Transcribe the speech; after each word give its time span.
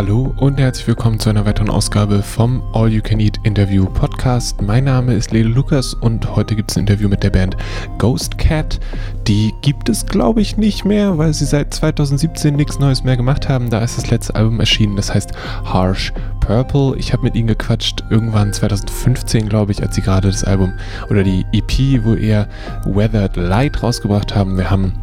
Hallo 0.00 0.34
und 0.38 0.58
herzlich 0.58 0.86
willkommen 0.86 1.20
zu 1.20 1.28
einer 1.28 1.44
weiteren 1.44 1.68
Ausgabe 1.68 2.22
vom 2.22 2.62
All 2.72 2.88
You 2.88 3.02
Can 3.02 3.20
Eat 3.20 3.38
Interview 3.42 3.84
Podcast. 3.84 4.62
Mein 4.62 4.84
Name 4.84 5.12
ist 5.12 5.30
Lele 5.30 5.50
Lukas 5.50 5.92
und 5.92 6.34
heute 6.34 6.56
gibt 6.56 6.70
es 6.70 6.78
ein 6.78 6.86
Interview 6.86 7.06
mit 7.10 7.22
der 7.22 7.28
Band 7.28 7.54
Ghost 7.98 8.38
Cat. 8.38 8.80
Die 9.28 9.52
gibt 9.60 9.90
es, 9.90 10.06
glaube 10.06 10.40
ich, 10.40 10.56
nicht 10.56 10.86
mehr, 10.86 11.18
weil 11.18 11.34
sie 11.34 11.44
seit 11.44 11.74
2017 11.74 12.56
nichts 12.56 12.78
Neues 12.78 13.04
mehr 13.04 13.18
gemacht 13.18 13.50
haben. 13.50 13.68
Da 13.68 13.80
ist 13.80 13.98
das 13.98 14.10
letzte 14.10 14.36
Album 14.36 14.58
erschienen, 14.58 14.96
das 14.96 15.12
heißt 15.12 15.32
Harsh 15.66 16.14
Purple. 16.40 16.96
Ich 16.96 17.12
habe 17.12 17.24
mit 17.24 17.34
ihnen 17.34 17.48
gequatscht 17.48 18.02
irgendwann 18.08 18.54
2015, 18.54 19.50
glaube 19.50 19.72
ich, 19.72 19.82
als 19.82 19.96
sie 19.96 20.00
gerade 20.00 20.30
das 20.30 20.44
Album 20.44 20.72
oder 21.10 21.22
die 21.22 21.44
EP, 21.52 22.02
wo 22.02 22.14
eher 22.14 22.48
Weathered 22.86 23.36
Light 23.36 23.82
rausgebracht 23.82 24.34
haben. 24.34 24.56
Wir 24.56 24.70
haben 24.70 24.94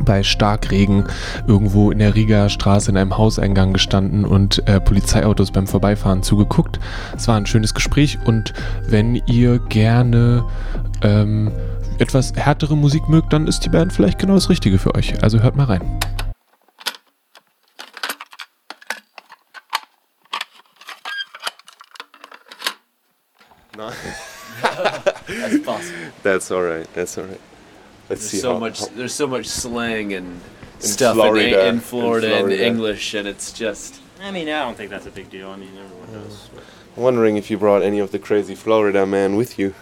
bei 0.00 0.22
Starkregen 0.22 1.04
irgendwo 1.46 1.90
in 1.90 1.98
der 1.98 2.14
Riga 2.14 2.48
Straße 2.48 2.90
in 2.90 2.96
einem 2.96 3.16
Hauseingang 3.16 3.72
gestanden 3.72 4.24
und 4.24 4.66
äh, 4.68 4.80
Polizeiautos 4.80 5.50
beim 5.50 5.66
Vorbeifahren 5.66 6.22
zugeguckt. 6.22 6.80
Es 7.16 7.28
war 7.28 7.36
ein 7.36 7.46
schönes 7.46 7.74
Gespräch 7.74 8.18
und 8.24 8.52
wenn 8.88 9.16
ihr 9.26 9.58
gerne 9.58 10.44
ähm, 11.02 11.52
etwas 11.98 12.32
härtere 12.34 12.76
Musik 12.76 13.08
mögt, 13.08 13.32
dann 13.32 13.46
ist 13.46 13.60
die 13.60 13.68
Band 13.68 13.92
vielleicht 13.92 14.18
genau 14.18 14.34
das 14.34 14.50
Richtige 14.50 14.78
für 14.78 14.94
euch. 14.94 15.22
Also 15.22 15.40
hört 15.40 15.56
mal 15.56 15.64
rein. 15.64 15.82
No. 23.76 23.90
That's 25.26 25.62
possible. 25.64 26.12
That's 26.22 26.50
all 26.50 26.62
right. 26.62 26.86
That's 26.94 27.18
all 27.18 27.24
right. 27.24 27.40
Let's 28.14 28.30
There's 28.30 28.30
see 28.30 28.38
so 28.38 28.52
how, 28.54 28.58
much. 28.60 28.78
how- 28.80 28.86
There's 28.94 29.12
so 29.12 29.26
much 29.26 29.46
slang 29.46 30.12
and 30.12 30.40
In 30.76 30.86
stuff 30.86 31.16
Florida, 31.16 31.62
in, 31.62 31.68
in 31.68 31.74
in 31.74 31.80
Florida 31.80 32.36
and 32.36 32.52
English, 32.52 33.14
and 33.14 33.26
it's 33.26 33.52
just. 33.52 34.00
I 34.22 34.30
mean, 34.30 34.48
I 34.48 34.62
don't 34.62 34.76
think 34.76 34.90
that's 34.90 35.06
a 35.06 35.10
big 35.10 35.28
deal. 35.30 35.50
I 35.50 35.56
mean, 35.56 35.70
everyone 35.76 36.12
knows. 36.12 36.48
I'm 36.96 37.02
wondering 37.02 37.36
if 37.36 37.50
you 37.50 37.58
brought 37.58 37.82
any 37.82 37.98
of 37.98 38.12
the 38.12 38.20
crazy 38.20 38.54
Florida 38.54 39.04
man 39.04 39.34
with 39.34 39.58
you. 39.58 39.74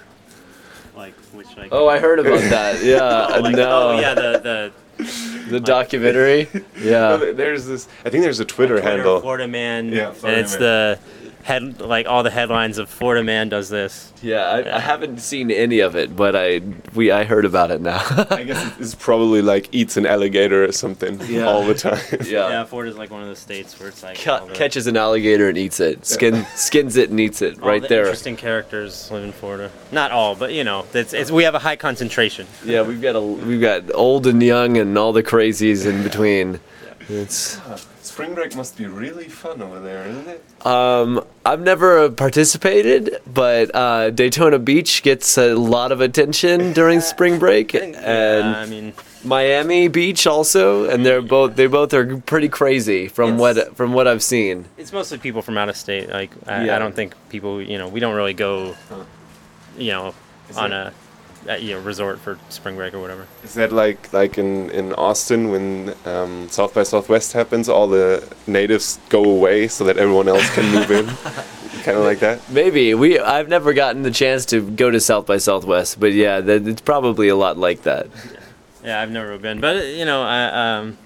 Like, 0.97 1.13
which, 1.35 1.55
like. 1.59 1.69
Oh, 1.73 1.89
I 1.89 1.99
heard 1.99 2.19
about 2.21 2.41
that. 2.57 2.83
Yeah, 2.83 3.27
Oh, 3.37 3.41
like, 3.41 3.55
no, 3.55 3.89
oh, 3.91 4.01
yeah, 4.01 4.15
the, 4.15 4.73
the 4.97 5.51
the 5.51 5.61
documentary. 5.61 6.49
Yeah, 6.81 7.17
there- 7.17 7.35
There's 7.35 7.67
this. 7.67 7.87
I 8.07 8.09
think 8.09 8.23
there's 8.25 8.41
a 8.41 8.45
the 8.45 8.49
Twitter, 8.51 8.77
Twitter 8.81 8.89
handle. 8.97 9.21
Florida 9.21 9.47
man. 9.47 9.91
Yeah, 9.91 10.15
and 10.25 10.41
it's 10.41 10.53
man. 10.53 10.61
the 10.61 10.99
head, 11.43 11.81
like, 11.81 12.07
all 12.07 12.23
the 12.23 12.31
headlines 12.31 12.79
of 12.79 12.89
Florida 12.89 13.23
man 13.25 13.49
does 13.49 13.69
this. 13.69 14.13
yeah. 14.23 14.45
I, 14.45 14.77
I 14.77 14.79
haven't 14.81 15.19
seen 15.19 15.51
any 15.51 15.81
of 15.81 15.97
it, 15.97 16.15
but 16.15 16.37
I 16.37 16.61
we 16.95 17.11
I 17.11 17.25
heard 17.25 17.45
about 17.45 17.71
it 17.71 17.81
now. 17.81 18.01
I 18.31 18.45
guess 18.45 18.79
it's 18.81 18.95
probably 18.95 19.43
like 19.43 19.69
eats 19.73 19.97
an 19.97 20.07
alligator 20.07 20.65
or 20.65 20.73
something 20.73 21.21
Yeah. 21.27 21.45
all 21.47 21.65
the 21.65 21.75
time. 21.75 22.01
yeah. 22.25 22.49
Yeah, 22.49 22.65
Florida's 22.65 22.97
like 22.97 23.11
one 23.11 23.23
of 23.23 23.29
the 23.29 23.37
states 23.37 23.79
where 23.81 23.89
it's 23.89 24.03
like. 24.03 24.19
Ca- 24.19 24.45
the, 24.47 24.53
catches 24.55 24.87
an 24.87 24.97
alligator 24.97 25.49
and 25.49 25.59
eats 25.59 25.81
it. 25.81 26.07
Skin 26.07 26.47
skins 26.55 26.97
it 26.97 27.11
and 27.11 27.19
eats 27.19 27.43
it 27.43 27.61
all 27.61 27.69
right 27.69 27.83
the 27.83 27.89
there. 27.89 28.03
Interesting 28.05 28.37
characters 28.37 29.11
live 29.11 29.25
in 29.25 29.33
Florida. 29.33 29.71
Not 29.91 30.11
all, 30.13 30.35
but 30.37 30.53
you 30.53 30.65
know, 30.65 30.87
it's, 30.95 31.13
it's 31.13 31.31
we 31.31 31.43
have 31.45 31.55
a 31.55 31.59
high 31.61 31.77
concentration. 31.77 32.47
Yeah, 32.65 32.83
we've 32.83 33.03
got 33.03 33.17
a 33.17 33.21
we've 33.21 33.61
got 33.61 33.93
old 33.95 34.27
and 34.27 34.43
young 34.43 34.77
and 34.79 34.97
all 34.97 35.13
the 35.13 35.23
crazies 35.23 35.87
in 35.87 36.03
between. 36.03 36.61
It's 37.09 37.61
Spring 38.03 38.35
break 38.35 38.55
must 38.57 38.77
be 38.77 38.87
really 38.87 39.29
fun 39.29 39.63
over 39.63 39.81
there, 39.81 40.07
isn't 40.07 40.29
it? 40.29 40.67
Um, 40.67 41.25
I've 41.47 41.61
never 41.61 42.11
participated, 42.11 43.19
but 43.33 43.75
uh, 43.75 44.11
Daytona 44.11 44.59
Beach 44.59 45.03
gets 45.03 45.39
a 45.39 45.55
lot 45.55 45.93
of 45.93 46.01
attention 46.01 46.73
during 46.73 47.01
spring 47.13 47.39
break, 47.39 47.75
and 47.75 47.95
yeah, 47.95 48.55
I 48.57 48.67
mean, 48.67 48.93
Miami 49.25 49.89
Beach 49.89 50.27
also, 50.27 50.89
and 50.91 51.07
they're 51.07 51.23
both 51.23 51.57
they 51.57 51.67
both 51.69 51.95
are 51.95 52.19
pretty 52.19 52.49
crazy 52.49 53.09
from 53.09 53.35
It's- 53.35 53.41
what 53.41 53.77
from 53.77 53.93
what 53.93 54.07
I've 54.09 54.23
seen. 54.23 54.67
it's 54.77 54.93
mostly 54.93 55.19
people 55.19 55.43
from 55.43 55.57
out 55.57 55.69
of 55.69 55.77
state. 55.77 56.09
Like, 56.11 56.31
I, 56.47 56.65
Yeah. 56.67 56.77
I 56.77 56.79
don't 56.79 56.95
think 56.95 57.15
people, 57.29 57.63
you 57.63 57.79
know, 57.79 57.89
we 57.89 58.01
don't 58.01 58.15
really 58.15 58.35
go, 58.35 58.75
you 59.79 59.93
know, 59.93 60.15
Is 60.51 60.57
on 60.57 60.73
it- 60.73 60.75
a, 60.75 60.93
a 61.47 61.59
you 61.59 61.75
know, 61.75 61.81
resort 61.81 62.19
for 62.19 62.39
spring 62.49 62.77
break 62.77 62.95
or 62.95 63.01
whatever. 63.01 63.27
Is 63.43 63.55
that 63.55 63.73
like 63.73 64.13
like 64.13 64.39
in 64.39 64.71
in 64.71 64.93
Austin 64.95 65.51
when 65.51 65.95
um, 66.05 66.49
South 66.49 66.75
by 66.75 66.83
Southwest 66.83 67.33
happens? 67.33 67.69
All 67.69 67.89
the 67.89 68.27
natives 68.47 68.99
go 69.09 69.25
away 69.25 69.69
so 69.69 69.85
that 69.85 69.97
everyone 69.97 70.29
else 70.29 70.49
can 70.55 70.73
move 70.73 70.91
in. 70.91 71.07
kind 71.83 71.99
of 71.99 72.05
like 72.05 72.21
that. 72.21 72.41
Maybe 72.51 72.95
we 72.95 73.19
I've 73.19 73.49
never 73.49 73.73
gotten 73.73 74.03
the 74.03 74.11
chance 74.11 74.47
to 74.47 74.63
go 74.71 74.91
to 74.91 75.01
South 75.01 75.27
by 75.27 75.39
Southwest, 75.39 75.99
but 75.99 76.13
yeah, 76.13 76.41
that, 76.41 76.67
it's 76.67 76.81
probably 76.83 77.29
a 77.29 77.37
lot 77.37 77.59
like 77.59 77.83
that. 77.83 78.07
Yeah, 78.85 79.01
I've 79.01 79.11
never 79.11 79.39
been, 79.39 79.61
but 79.61 79.77
uh, 79.77 79.81
you 79.81 80.05
know, 80.05 80.23
I 80.23 80.79
um, 80.79 80.99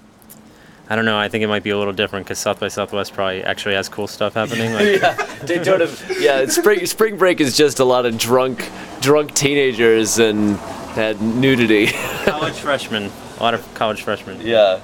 I 0.89 0.95
don't 0.95 1.05
know. 1.05 1.19
I 1.19 1.29
think 1.29 1.43
it 1.43 1.49
might 1.49 1.65
be 1.65 1.71
a 1.71 1.79
little 1.79 1.93
different 1.93 2.27
because 2.27 2.39
South 2.39 2.61
by 2.61 2.69
Southwest 2.69 3.13
probably 3.13 3.43
actually 3.43 3.75
has 3.75 3.89
cool 3.89 4.07
stuff 4.07 4.35
happening. 4.35 4.73
Like, 4.73 5.01
yeah, 5.01 5.45
Daytona. 5.45 5.89
Yeah, 6.19 6.47
spring 6.47 6.87
spring 6.87 7.17
break 7.17 7.41
is 7.41 7.57
just 7.57 7.81
a 7.81 7.85
lot 7.85 8.07
of 8.07 8.17
drunk 8.19 8.69
drunk 9.01 9.35
teenagers 9.35 10.19
and 10.19 10.57
had 10.95 11.21
nudity. 11.21 11.87
college 12.25 12.55
freshmen, 12.55 13.11
a 13.39 13.43
lot 13.43 13.55
of 13.55 13.75
college 13.75 14.03
freshmen. 14.03 14.41
yeah, 14.41 14.81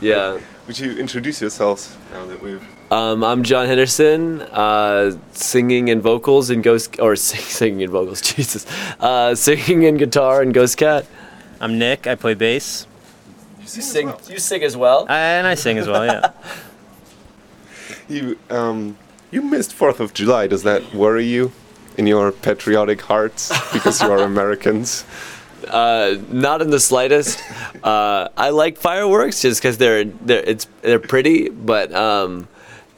yeah. 0.00 0.38
Would 0.66 0.78
you 0.78 0.92
introduce 0.98 1.40
yourselves 1.40 1.96
now 2.12 2.24
that 2.26 2.40
we've 2.40 2.64
Um, 2.92 3.24
I'm 3.24 3.42
John 3.42 3.66
Henderson, 3.66 4.40
uh, 4.40 5.12
singing 5.32 5.90
and 5.90 6.00
vocals 6.00 6.48
in 6.48 6.62
Ghost, 6.62 6.98
or 7.00 7.14
sing, 7.16 7.40
singing 7.60 7.82
and 7.82 7.92
vocals, 7.92 8.20
Jesus, 8.22 8.64
uh, 9.00 9.34
singing 9.34 9.84
and 9.84 9.98
guitar 9.98 10.42
in 10.42 10.52
Ghost 10.52 10.76
Cat. 10.78 11.06
I'm 11.60 11.78
Nick. 11.78 12.06
I 12.06 12.14
play 12.14 12.34
bass, 12.34 12.86
You 13.76 13.82
sing, 13.82 14.12
you 14.28 14.38
sing 14.38 14.62
as 14.62 14.76
well. 14.76 15.06
and 15.08 15.46
I 15.46 15.54
sing 15.54 15.78
as 15.78 15.86
well. 15.86 16.04
Yeah. 16.04 16.30
You 18.08 18.38
um 18.50 18.96
you 19.30 19.40
missed 19.42 19.72
Fourth 19.72 20.00
of 20.00 20.12
July. 20.14 20.48
Does 20.48 20.64
that 20.64 20.82
worry 20.94 21.24
you 21.24 21.52
in 21.96 22.06
your 22.08 22.32
patriotic 22.32 23.00
hearts 23.02 23.48
because 23.72 24.02
you 24.02 24.10
are 24.10 24.18
Americans? 24.34 25.04
Uh, 25.68 26.16
not 26.30 26.60
in 26.62 26.70
the 26.70 26.80
slightest. 26.80 27.38
Uh, 27.84 28.28
I 28.36 28.50
like 28.50 28.78
fireworks 28.78 29.42
just 29.42 29.60
because 29.60 29.78
they're 29.78 30.04
they're 30.04 30.42
it's 30.44 30.66
they're 30.82 30.98
pretty, 30.98 31.50
but 31.50 31.92
um, 31.94 32.48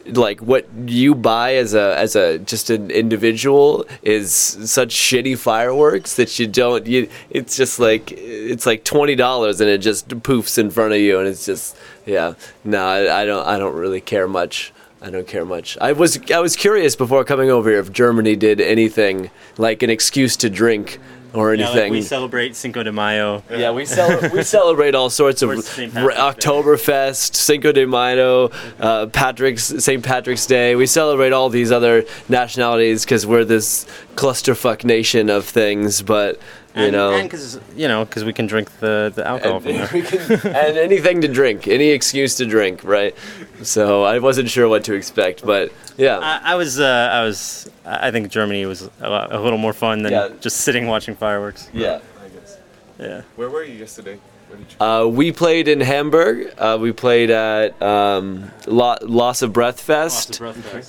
like 0.07 0.41
what 0.41 0.67
you 0.87 1.15
buy 1.15 1.55
as 1.55 1.75
a 1.75 1.97
as 1.99 2.17
a 2.17 2.39
just 2.39 2.71
an 2.71 2.91
individual 2.91 3.87
is 4.03 4.33
such 4.33 4.95
shitty 4.95 5.39
fireworks 5.39 6.17
that 6.17 6.39
you 6.39 6.47
don't 6.47 6.87
you. 6.87 7.09
It's 7.31 7.57
just 7.57 7.79
like 7.79 8.13
it's 8.13 8.67
like 8.67 8.85
twenty 8.85 9.15
dollars 9.15 9.61
and 9.61 9.71
it 9.71 9.79
just 9.79 10.09
poofs 10.09 10.59
in 10.59 10.71
front 10.71 10.93
of 10.93 11.01
you 11.01 11.19
and 11.19 11.29
it's 11.29 11.47
just 11.47 11.77
yeah. 12.07 12.35
No, 12.65 12.85
I, 12.85 13.23
I 13.23 13.25
don't 13.25 13.47
I 13.47 13.59
don't 13.59 13.75
really 13.75 14.01
care 14.01 14.29
much. 14.29 14.73
I 15.01 15.11
don't 15.11 15.27
care 15.27 15.45
much. 15.45 15.77
I 15.81 15.93
was 15.93 16.19
I 16.31 16.39
was 16.39 16.57
curious 16.57 16.95
before 16.95 17.25
coming 17.25 17.51
over 17.51 17.71
here 17.71 17.81
if 17.81 17.93
Germany 17.93 18.37
did 18.37 18.61
anything 18.61 19.31
like 19.59 19.83
an 19.83 19.91
excuse 19.91 20.37
to 20.39 20.51
drink 20.51 20.99
or 21.35 21.55
Yeah, 21.55 21.65
anything. 21.67 21.83
like 21.85 21.93
we 21.93 22.03
celebrate 22.03 22.55
Cinco 22.57 22.83
de 22.83 22.93
Mayo. 22.93 23.43
Yeah, 23.51 23.71
we 23.73 23.85
cel- 23.87 24.31
we 24.31 24.43
celebrate 24.59 24.95
all 24.95 25.11
sorts 25.11 25.43
of 25.43 25.51
r- 25.51 25.57
Oktoberfest, 25.57 27.35
Cinco 27.35 27.73
de 27.73 27.87
Mayo, 27.87 28.51
uh, 28.81 29.07
Patrick's 29.07 29.65
St. 29.65 30.03
Patrick's 30.03 30.47
Day. 30.47 30.75
We 30.75 30.87
celebrate 30.87 31.33
all 31.33 31.49
these 31.49 31.73
other 31.73 32.05
nationalities 32.29 33.05
because 33.05 33.27
we're 33.27 33.45
this 33.45 33.87
clusterfuck 34.15 34.85
nation 34.85 35.31
of 35.31 35.45
things. 35.47 36.03
But 36.03 36.39
you 36.75 36.83
and, 36.85 36.93
know, 36.93 37.13
and 37.13 37.29
because 37.29 37.61
you 37.77 37.87
know, 37.89 38.05
because 38.05 38.25
we 38.25 38.33
can 38.33 38.47
drink 38.47 38.71
the 38.81 39.13
the 39.15 39.27
alcohol 39.27 39.63
and, 39.65 39.89
from 39.89 40.01
there. 40.03 40.39
can- 40.39 40.57
and 40.57 40.79
anything 40.79 41.21
to 41.21 41.29
drink, 41.29 41.69
any 41.69 41.89
excuse 41.91 42.35
to 42.37 42.47
drink, 42.47 42.83
right? 42.85 43.15
So 43.63 44.03
I 44.05 44.19
wasn't 44.19 44.49
sure 44.49 44.69
what 44.69 44.85
to 44.85 44.95
expect, 44.95 45.45
but 45.45 45.71
yeah. 45.97 46.19
I, 46.19 46.53
I 46.53 46.55
was, 46.55 46.81
uh, 46.81 47.11
I 47.13 47.23
was, 47.25 47.71
I 47.85 48.11
think 48.11 48.31
Germany 48.31 48.65
was 48.67 48.89
a, 49.01 49.11
lot- 49.11 49.33
a 49.33 49.41
little 49.41 49.59
more 49.59 49.73
fun 49.75 50.03
than 50.03 50.13
Yeah. 50.13 50.29
just 50.41 50.59
sitting 50.63 50.87
watching 50.87 51.15
fireworks. 51.15 51.69
yeah. 51.73 52.01
I 52.25 52.29
guess. 52.29 52.59
Yeah. 52.99 53.23
Where 53.37 53.51
were 53.51 53.65
you 53.65 53.75
yesterday? 53.75 54.19
You 54.51 54.87
Uh, 54.87 55.07
we 55.07 55.33
played 55.33 55.67
in 55.69 55.81
Hamburg. 55.81 56.53
Uh, 56.59 56.77
we 56.81 56.93
played 56.93 57.31
at 57.31 57.81
um, 57.83 58.51
Lo- 58.67 58.99
Loss 59.01 59.43
of 59.43 59.53
Breath 59.53 59.81
Fest. 59.81 60.41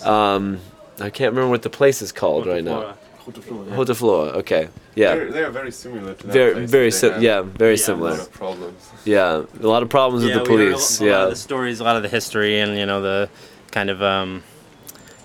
Um, 0.05 0.59
I 0.99 1.09
can't 1.09 1.31
remember 1.33 1.49
what 1.49 1.61
the 1.61 1.69
place 1.69 2.01
is 2.01 2.11
called 2.11 2.45
right 2.45 2.63
now. 2.63 2.95
Rote 3.25 3.95
Flora. 3.95 4.31
Okay. 4.39 4.67
Yeah. 4.95 5.15
They're, 5.15 5.31
they're 5.31 5.51
very 5.51 5.71
similar 5.71 6.13
to 6.13 6.27
that 6.27 6.33
Very, 6.33 6.53
place, 6.53 6.69
very, 6.69 6.87
but 6.89 6.93
sim- 6.93 7.21
yeah, 7.21 7.41
very 7.41 7.71
Yeah. 7.71 7.75
A 7.75 7.77
similar. 7.77 8.09
lot 8.11 8.19
of 8.19 8.31
problems. 8.33 8.89
Yeah, 9.05 9.43
a 9.61 9.67
lot 9.67 9.81
of 9.83 9.89
problems 9.89 10.25
yeah, 10.25 10.35
with 10.37 10.45
the 10.45 10.51
we 10.51 10.57
heard 10.57 10.67
a- 10.67 10.71
police. 10.73 10.99
a, 10.99 11.03
lot 11.03 11.09
yeah, 11.09 11.23
of 11.23 11.29
the 11.29 11.35
stories, 11.35 11.79
a 11.79 11.83
lot 11.83 11.95
of 11.95 12.03
the 12.03 12.09
history, 12.09 12.59
and 12.59 12.77
you 12.77 12.85
know 12.85 13.01
the 13.01 13.29
kind 13.71 13.89
of, 13.89 14.01
um, 14.03 14.43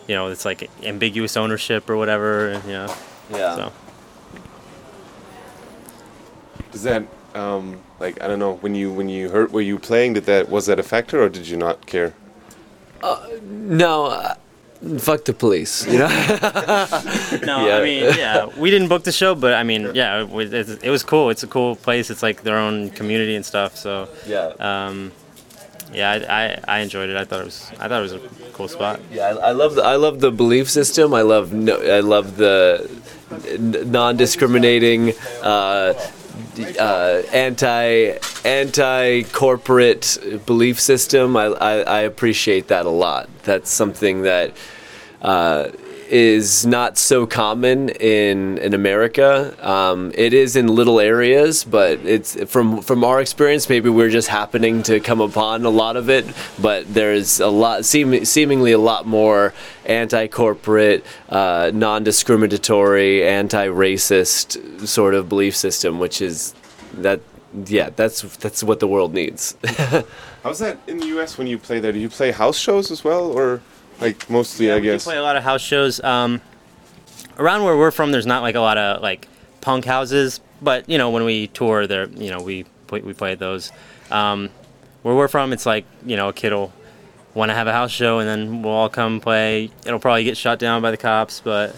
you 0.06 0.14
know, 0.14 0.28
it's 0.28 0.44
like 0.44 0.70
ambiguous 0.82 1.36
ownership 1.36 1.90
or 1.90 1.96
whatever. 1.96 2.48
and, 2.50 2.64
You 2.64 2.72
know, 2.72 2.94
yeah. 3.32 3.56
so 3.56 3.72
Does 6.72 6.82
that 6.84 7.02
um 7.34 7.80
like 8.00 8.22
I 8.22 8.26
don't 8.28 8.38
know 8.38 8.54
when 8.56 8.74
you 8.74 8.92
when 8.92 9.08
you 9.08 9.28
heard 9.30 9.52
were 9.52 9.60
you 9.60 9.78
playing 9.78 10.14
did 10.14 10.24
that 10.26 10.48
was 10.48 10.66
that 10.66 10.78
a 10.78 10.82
factor 10.82 11.22
or 11.22 11.28
did 11.28 11.46
you 11.48 11.56
not 11.56 11.84
care? 11.86 12.14
No, 13.42 14.06
uh, 14.06 14.34
fuck 14.98 15.24
the 15.24 15.32
police. 15.32 15.86
You 15.86 15.98
know. 15.98 16.08
no, 17.44 17.66
Yeah. 17.66 17.76
I 17.76 17.82
mean, 17.82 18.04
yeah, 18.16 18.46
we 18.58 18.70
didn't 18.70 18.88
book 18.88 19.04
the 19.04 19.12
show, 19.12 19.34
but 19.34 19.54
I 19.54 19.62
mean, 19.62 19.94
yeah, 19.94 20.22
it 20.22 20.30
was, 20.30 20.52
it 20.52 20.90
was 20.90 21.02
cool. 21.02 21.30
It's 21.30 21.42
a 21.42 21.46
cool 21.48 21.76
place. 21.76 22.10
It's 22.10 22.22
like 22.22 22.42
their 22.42 22.56
own 22.58 22.90
community 22.90 23.34
and 23.34 23.44
stuff. 23.44 23.76
So, 23.76 24.08
yeah. 24.26 24.52
um, 24.58 25.12
yeah, 25.92 26.10
I, 26.10 26.44
I, 26.44 26.76
I 26.76 26.78
enjoyed 26.80 27.08
it. 27.08 27.16
I 27.16 27.24
thought 27.24 27.40
it 27.40 27.44
was 27.44 27.70
I 27.78 27.88
thought 27.88 28.00
it 28.00 28.02
was 28.02 28.12
a 28.12 28.20
cool 28.52 28.68
spot. 28.68 29.00
Yeah, 29.10 29.28
I, 29.28 29.48
I 29.48 29.50
love 29.52 29.74
the 29.74 29.82
I 29.82 29.96
love 29.96 30.20
the 30.20 30.30
belief 30.30 30.68
system. 30.70 31.14
I 31.14 31.22
love 31.22 31.52
no, 31.52 31.80
I 31.80 32.00
love 32.00 32.36
the 32.36 32.88
non-discriminating, 33.84 35.12
uh, 35.42 35.94
uh, 36.78 37.22
anti 37.32 38.14
anti 38.44 39.22
corporate 39.24 40.18
belief 40.46 40.80
system. 40.80 41.36
I, 41.36 41.44
I 41.46 41.72
I 41.80 42.00
appreciate 42.00 42.68
that 42.68 42.86
a 42.86 42.90
lot. 42.90 43.28
That's 43.48 43.70
something 43.70 44.22
that. 44.22 44.52
Uh, 45.20 45.70
is 46.10 46.64
not 46.64 46.96
so 46.96 47.26
common 47.26 47.90
in 47.90 48.58
in 48.58 48.74
America. 48.74 49.54
Um, 49.66 50.12
it 50.14 50.32
is 50.32 50.56
in 50.56 50.66
little 50.68 51.00
areas, 51.00 51.64
but 51.64 51.98
it's 52.00 52.42
from 52.50 52.80
from 52.82 53.04
our 53.04 53.20
experience. 53.20 53.68
Maybe 53.68 53.90
we're 53.90 54.10
just 54.10 54.28
happening 54.28 54.82
to 54.84 55.00
come 55.00 55.20
upon 55.20 55.64
a 55.64 55.70
lot 55.70 55.96
of 55.96 56.08
it, 56.08 56.24
but 56.60 56.92
there's 56.92 57.40
a 57.40 57.48
lot, 57.48 57.84
seem, 57.84 58.24
seemingly 58.24 58.72
a 58.72 58.78
lot 58.78 59.06
more 59.06 59.52
anti-corporate, 59.84 61.04
uh, 61.28 61.70
non-discriminatory, 61.74 63.24
anti-racist 63.24 64.86
sort 64.86 65.14
of 65.14 65.28
belief 65.28 65.54
system, 65.54 65.98
which 65.98 66.20
is 66.22 66.54
that. 66.94 67.20
Yeah, 67.66 67.88
that's 67.96 68.20
that's 68.36 68.62
what 68.62 68.78
the 68.78 68.86
world 68.86 69.14
needs. 69.14 69.56
How's 70.42 70.58
that 70.60 70.78
in 70.86 70.98
the 70.98 71.06
U.S. 71.06 71.36
when 71.36 71.46
you 71.46 71.58
play 71.58 71.80
there? 71.80 71.92
Do 71.92 71.98
you 71.98 72.08
play 72.08 72.30
house 72.30 72.58
shows 72.58 72.90
as 72.90 73.02
well, 73.02 73.26
or 73.26 73.60
like 74.00 74.28
mostly? 74.30 74.70
I 74.70 74.76
we 74.76 74.82
do 74.82 74.92
guess. 74.92 75.04
play 75.04 75.16
a 75.16 75.22
lot 75.22 75.36
of 75.36 75.42
house 75.42 75.60
shows. 75.60 76.00
Um, 76.02 76.40
around 77.38 77.64
where 77.64 77.76
we're 77.76 77.90
from, 77.90 78.12
there's 78.12 78.26
not 78.26 78.42
like 78.42 78.54
a 78.54 78.60
lot 78.60 78.78
of 78.78 79.02
like 79.02 79.28
punk 79.60 79.84
houses, 79.84 80.40
but 80.62 80.88
you 80.88 80.98
know 80.98 81.10
when 81.10 81.24
we 81.24 81.48
tour, 81.48 81.86
there, 81.86 82.08
you 82.10 82.30
know 82.30 82.40
we 82.40 82.64
play, 82.86 83.00
we 83.00 83.12
play 83.12 83.34
those. 83.34 83.72
Um, 84.10 84.50
where 85.02 85.14
we're 85.14 85.28
from, 85.28 85.52
it's 85.52 85.66
like 85.66 85.84
you 86.04 86.16
know 86.16 86.28
a 86.28 86.32
kid 86.32 86.52
will 86.52 86.72
want 87.34 87.50
to 87.50 87.54
have 87.54 87.66
a 87.66 87.72
house 87.72 87.90
show, 87.90 88.18
and 88.18 88.28
then 88.28 88.62
we'll 88.62 88.72
all 88.72 88.88
come 88.88 89.20
play. 89.20 89.70
It'll 89.86 89.98
probably 89.98 90.24
get 90.24 90.36
shut 90.36 90.58
down 90.58 90.82
by 90.82 90.90
the 90.90 90.96
cops, 90.96 91.40
but 91.40 91.76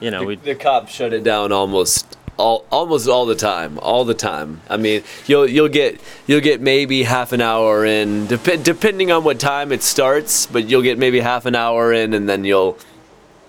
you 0.00 0.10
know 0.10 0.24
we. 0.24 0.36
the 0.36 0.54
cops 0.54 0.92
shut 0.92 1.12
it 1.12 1.24
down 1.24 1.52
almost 1.52 2.17
all 2.38 2.64
almost 2.70 3.08
all 3.08 3.26
the 3.26 3.34
time 3.34 3.78
all 3.80 4.04
the 4.04 4.14
time 4.14 4.60
i 4.70 4.76
mean 4.76 5.02
you'll 5.26 5.46
you'll 5.46 5.68
get 5.68 6.00
you'll 6.26 6.40
get 6.40 6.60
maybe 6.60 7.02
half 7.02 7.32
an 7.32 7.40
hour 7.40 7.84
in 7.84 8.26
dep- 8.26 8.62
depending 8.62 9.10
on 9.12 9.24
what 9.24 9.38
time 9.40 9.72
it 9.72 9.82
starts 9.82 10.46
but 10.46 10.68
you'll 10.68 10.82
get 10.82 10.96
maybe 10.98 11.20
half 11.20 11.44
an 11.46 11.54
hour 11.54 11.92
in 11.92 12.14
and 12.14 12.28
then 12.28 12.44
you'll 12.44 12.78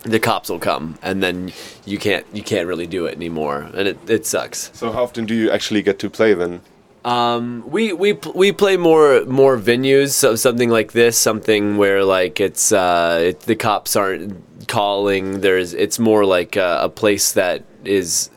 the 0.03 0.19
cops 0.19 0.50
will 0.50 0.59
come 0.59 0.97
and 1.01 1.21
then 1.21 1.51
you 1.86 1.97
can't 1.97 2.25
you 2.33 2.41
can't 2.41 2.68
really 2.68 2.88
do 2.88 3.06
it 3.06 3.15
anymore 3.15 3.69
and 3.74 3.88
it, 3.88 3.97
it 4.09 4.25
sucks 4.25 4.71
So 4.74 4.92
how 4.92 5.03
often 5.03 5.25
do 5.25 5.33
you 5.35 5.51
actually 5.51 5.81
get 5.83 6.00
to 6.00 6.09
play 6.09 6.33
then? 6.33 6.62
um, 7.06 7.63
we 7.65 7.94
we 7.94 8.13
we 8.35 8.51
play 8.51 8.75
more 8.75 9.24
more 9.25 9.57
venues, 9.57 10.09
so 10.12 10.35
something 10.35 10.69
like 10.69 10.92
this, 10.92 11.18
something 11.18 11.77
where 11.77 12.03
like 12.03 12.42
it's 12.42 12.74
uh, 12.74 13.19
it, 13.30 13.39
the 13.42 13.56
cops 13.56 13.95
aren't 13.95 14.35
calling. 14.68 15.39
There's 15.39 15.74
it's 15.74 15.97
more 15.97 16.25
like 16.25 16.57
a, 16.57 16.80
a 16.83 16.89
place 16.89 17.31
that 17.31 17.63
is 17.85 18.30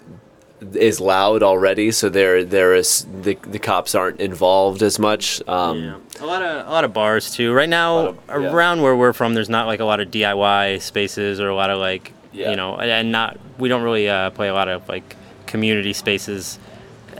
is 0.74 1.00
loud 1.00 1.42
already, 1.42 1.90
so 1.90 2.08
there 2.08 2.44
there 2.44 2.74
is 2.74 3.06
the 3.22 3.36
the 3.42 3.58
cops 3.58 3.94
aren't 3.94 4.20
involved 4.20 4.82
as 4.82 4.98
much. 4.98 5.40
Um, 5.48 5.78
Yeah. 5.82 5.96
A 6.20 6.26
lot 6.26 6.42
of 6.42 6.66
a 6.66 6.70
lot 6.70 6.84
of 6.84 6.92
bars 6.92 7.30
too. 7.34 7.52
Right 7.52 7.68
now, 7.68 7.98
of- 7.98 8.18
yeah. 8.28 8.52
around 8.52 8.82
where 8.82 8.94
we're 8.96 9.12
from, 9.12 9.34
there's 9.34 9.48
not 9.48 9.66
like 9.66 9.80
a 9.80 9.84
lot 9.84 10.00
of 10.00 10.10
DIY 10.10 10.80
spaces 10.80 11.40
or 11.40 11.48
a 11.48 11.54
lot 11.54 11.70
of 11.70 11.78
like 11.78 12.12
Yeah. 12.32 12.50
you 12.50 12.56
know, 12.56 12.76
and 12.76 13.10
not 13.12 13.38
we 13.58 13.68
don't 13.68 13.82
really 13.82 14.08
uh, 14.08 14.30
play 14.30 14.48
a 14.48 14.54
lot 14.54 14.68
of 14.68 14.88
like 14.88 15.16
community 15.46 15.92
spaces. 15.92 16.58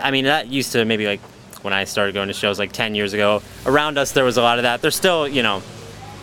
I 0.00 0.10
mean, 0.10 0.24
that 0.24 0.48
used 0.48 0.72
to 0.72 0.84
maybe 0.84 1.06
like 1.06 1.20
when 1.62 1.72
I 1.74 1.84
started 1.84 2.14
going 2.14 2.28
to 2.28 2.34
shows 2.34 2.58
like 2.58 2.72
10 2.72 2.94
years 2.94 3.12
ago. 3.12 3.40
Around 3.66 3.96
us, 3.98 4.12
there 4.12 4.24
was 4.24 4.36
a 4.36 4.42
lot 4.42 4.58
of 4.58 4.62
that. 4.64 4.82
There's 4.82 4.96
still 4.96 5.26
you 5.28 5.42
know 5.42 5.62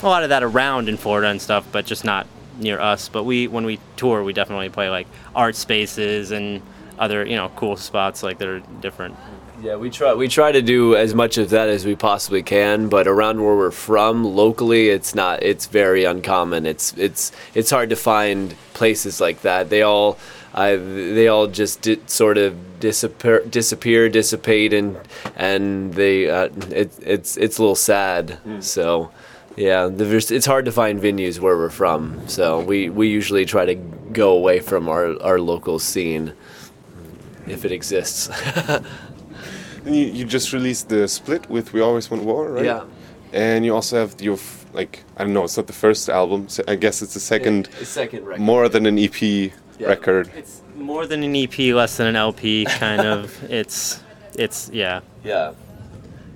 a 0.02 0.08
lot 0.08 0.24
of 0.24 0.30
that 0.30 0.44
around 0.44 0.88
in 0.90 0.96
Florida 0.98 1.28
and 1.28 1.42
stuff, 1.42 1.66
but 1.72 1.86
just 1.86 2.04
not 2.06 2.28
near 2.60 2.80
us. 2.80 3.10
But 3.10 3.24
we 3.24 3.48
when 3.48 3.66
we 3.66 3.80
tour, 3.98 4.24
we 4.24 4.32
definitely 4.34 4.70
play 4.70 4.90
like 4.90 5.08
art 5.36 5.56
spaces 5.56 6.32
and 6.32 6.62
other 7.00 7.26
you 7.26 7.36
know 7.36 7.50
cool 7.56 7.78
spots 7.78 8.22
like 8.22 8.38
that 8.38 8.48
are 8.48 8.60
different. 8.82 9.16
Yeah, 9.62 9.76
we 9.76 9.90
try 9.90 10.14
we 10.14 10.28
try 10.28 10.52
to 10.52 10.62
do 10.62 10.96
as 10.96 11.14
much 11.14 11.38
of 11.38 11.50
that 11.50 11.68
as 11.68 11.86
we 11.86 11.96
possibly 11.96 12.44
can, 12.44 12.88
but 12.88 13.08
around 13.08 13.44
where 13.44 13.56
we're 13.56 13.72
from, 13.72 14.24
locally, 14.24 14.90
it's 14.90 15.14
not. 15.14 15.44
It's 15.44 15.66
very 15.66 16.06
uncommon. 16.06 16.66
It's 16.66 16.94
it's 16.98 17.32
it's 17.54 17.70
hard 17.70 17.90
to 17.90 17.96
find 17.96 18.56
places 18.74 19.20
like 19.20 19.42
that. 19.42 19.70
They 19.70 19.82
all, 19.82 20.18
I 20.54 20.78
they 20.78 21.28
all 21.28 21.48
just 21.48 21.82
di- 21.82 22.00
sort 22.06 22.38
of 22.38 22.80
disappear, 22.80 23.42
disappear, 23.42 24.08
dissipate, 24.08 24.74
and 24.74 24.98
and 25.36 25.94
they 25.94 26.30
uh, 26.30 26.50
it, 26.70 26.92
it's 27.02 27.36
it's 27.36 27.58
a 27.58 27.62
little 27.62 27.76
sad. 27.76 28.40
So. 28.62 29.12
Yeah, 29.58 29.90
there's, 29.92 30.32
it's 30.32 30.46
hard 30.46 30.64
to 30.66 30.72
find 30.72 31.02
venues 31.02 31.40
where 31.42 31.58
we're 31.58 31.70
from, 31.70 32.30
so 32.30 32.62
we, 32.62 32.90
we 32.90 33.10
usually 33.10 33.44
try 33.44 33.66
to 33.66 33.76
go 33.76 34.32
away 34.32 34.62
from 34.62 34.88
our, 34.88 35.22
our 35.22 35.38
local 35.38 35.80
scene 35.80 36.32
if 37.50 37.66
it 37.66 37.72
exists. 37.72 38.30
And 39.86 39.96
you, 39.96 40.06
you 40.08 40.26
just 40.26 40.52
released 40.52 40.90
the 40.90 41.08
split 41.08 41.50
with 41.50 41.72
We 41.74 41.80
Always 41.82 42.12
Want 42.12 42.24
War, 42.26 42.52
right? 42.52 42.66
Yeah. 42.66 42.84
And 43.32 43.64
you 43.66 43.74
also 43.74 43.98
have 43.98 44.20
your 44.22 44.34
f- 44.34 44.66
like 44.74 45.04
I 45.18 45.24
don't 45.24 45.34
know, 45.34 45.46
it's 45.46 45.56
not 45.58 45.68
the 45.68 45.74
first 45.74 46.10
album. 46.10 46.50
So 46.50 46.64
I 46.68 46.76
guess 46.76 47.02
it's 47.02 47.14
the 47.14 47.20
second, 47.20 47.70
second 47.84 48.26
record. 48.26 48.42
more 48.42 48.68
than 48.70 48.86
an 48.86 49.00
EP 49.00 49.52
record. 49.80 50.30
It's 50.36 50.62
more 50.76 51.06
than 51.08 51.24
an 51.24 51.36
EP, 51.36 51.58
less 51.74 51.96
than 51.98 52.08
an 52.08 52.16
LP, 52.18 52.66
kind 52.66 53.02
of. 53.02 53.42
It's, 53.50 54.02
it's 54.36 54.70
yeah. 54.74 55.00
Yeah. 55.24 55.54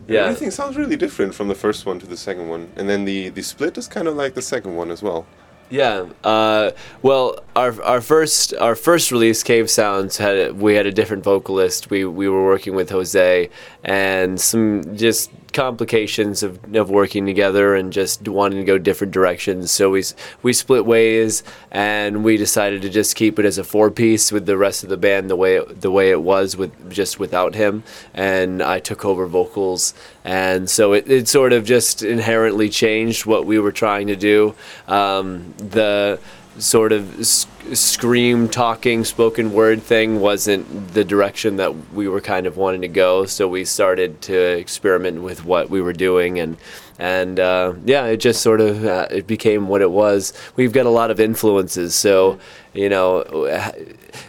Yeah. 0.07 0.15
Yeah. 0.15 0.21
Everything 0.25 0.51
sounds 0.51 0.77
really 0.77 0.95
different 0.97 1.33
from 1.35 1.47
the 1.47 1.55
first 1.55 1.85
one 1.85 1.99
to 1.99 2.07
the 2.07 2.17
second 2.17 2.47
one, 2.49 2.71
and 2.77 2.87
then 2.89 3.05
the 3.05 3.29
the 3.29 3.41
split 3.43 3.77
is 3.77 3.87
kind 3.87 4.07
of 4.07 4.15
like 4.15 4.33
the 4.35 4.41
second 4.41 4.75
one 4.77 4.89
as 4.91 5.01
well. 5.03 5.25
Yeah. 5.69 6.05
Uh, 6.23 6.71
well, 7.01 7.39
our 7.55 7.81
our 7.81 8.01
first 8.01 8.53
our 8.55 8.75
first 8.75 9.11
release, 9.11 9.41
Cave 9.43 9.69
Sounds, 9.69 10.17
had 10.17 10.59
we 10.59 10.75
had 10.75 10.85
a 10.85 10.91
different 10.91 11.23
vocalist. 11.23 11.89
We 11.89 12.05
we 12.05 12.29
were 12.29 12.43
working 12.43 12.75
with 12.75 12.89
Jose, 12.91 13.49
and 13.83 14.39
some 14.39 14.95
just 14.95 15.31
complications 15.53 16.43
of, 16.43 16.75
of 16.75 16.89
working 16.89 17.25
together 17.25 17.75
and 17.75 17.93
just 17.93 18.27
wanting 18.27 18.59
to 18.59 18.65
go 18.65 18.77
different 18.77 19.13
directions. 19.13 19.71
So 19.71 19.91
we 19.91 20.03
we 20.41 20.53
split 20.53 20.85
ways, 20.85 21.43
and 21.71 22.23
we 22.23 22.37
decided 22.37 22.81
to 22.81 22.89
just 22.89 23.15
keep 23.15 23.39
it 23.39 23.45
as 23.45 23.57
a 23.57 23.63
four 23.63 23.91
piece 23.91 24.31
with 24.31 24.45
the 24.45 24.57
rest 24.57 24.83
of 24.83 24.89
the 24.89 24.97
band 24.97 25.29
the 25.29 25.35
way 25.35 25.55
it, 25.55 25.81
the 25.81 25.91
way 25.91 26.09
it 26.09 26.21
was 26.21 26.57
with 26.57 26.91
just 26.91 27.19
without 27.19 27.55
him. 27.55 27.83
And 28.13 28.61
I 28.61 28.79
took 28.79 29.05
over 29.05 29.27
vocals, 29.27 29.93
and 30.25 30.69
so 30.69 30.93
it, 30.93 31.09
it 31.09 31.27
sort 31.27 31.53
of 31.53 31.63
just 31.63 32.03
inherently 32.03 32.69
changed 32.69 33.25
what 33.25 33.45
we 33.45 33.59
were 33.59 33.71
trying 33.71 34.07
to 34.07 34.15
do. 34.15 34.55
Um, 34.87 35.53
the 35.57 36.19
sort 36.57 36.91
of 36.91 37.19
s- 37.19 37.47
scream 37.73 38.47
talking 38.47 39.03
spoken 39.03 39.53
word 39.53 39.81
thing 39.81 40.19
wasn't 40.19 40.93
the 40.93 41.03
direction 41.03 41.57
that 41.57 41.93
we 41.93 42.07
were 42.07 42.21
kind 42.21 42.45
of 42.45 42.57
wanting 42.57 42.81
to 42.81 42.87
go. 42.87 43.25
So 43.25 43.47
we 43.47 43.65
started 43.65 44.21
to 44.23 44.35
experiment 44.35 45.21
with 45.21 45.45
what 45.45 45.69
we 45.69 45.81
were 45.81 45.93
doing 45.93 46.39
and 46.39 46.57
and 46.99 47.39
uh, 47.39 47.73
yeah 47.85 48.05
it 48.05 48.17
just 48.17 48.41
sort 48.41 48.61
of 48.61 48.85
uh, 48.85 49.07
it 49.09 49.25
became 49.27 49.67
what 49.67 49.81
it 49.81 49.91
was. 49.91 50.33
We've 50.55 50.73
got 50.73 50.85
a 50.85 50.91
lot 50.91 51.09
of 51.11 51.19
influences. 51.19 51.95
So 51.95 52.39
you 52.73 52.89
know 52.89 53.21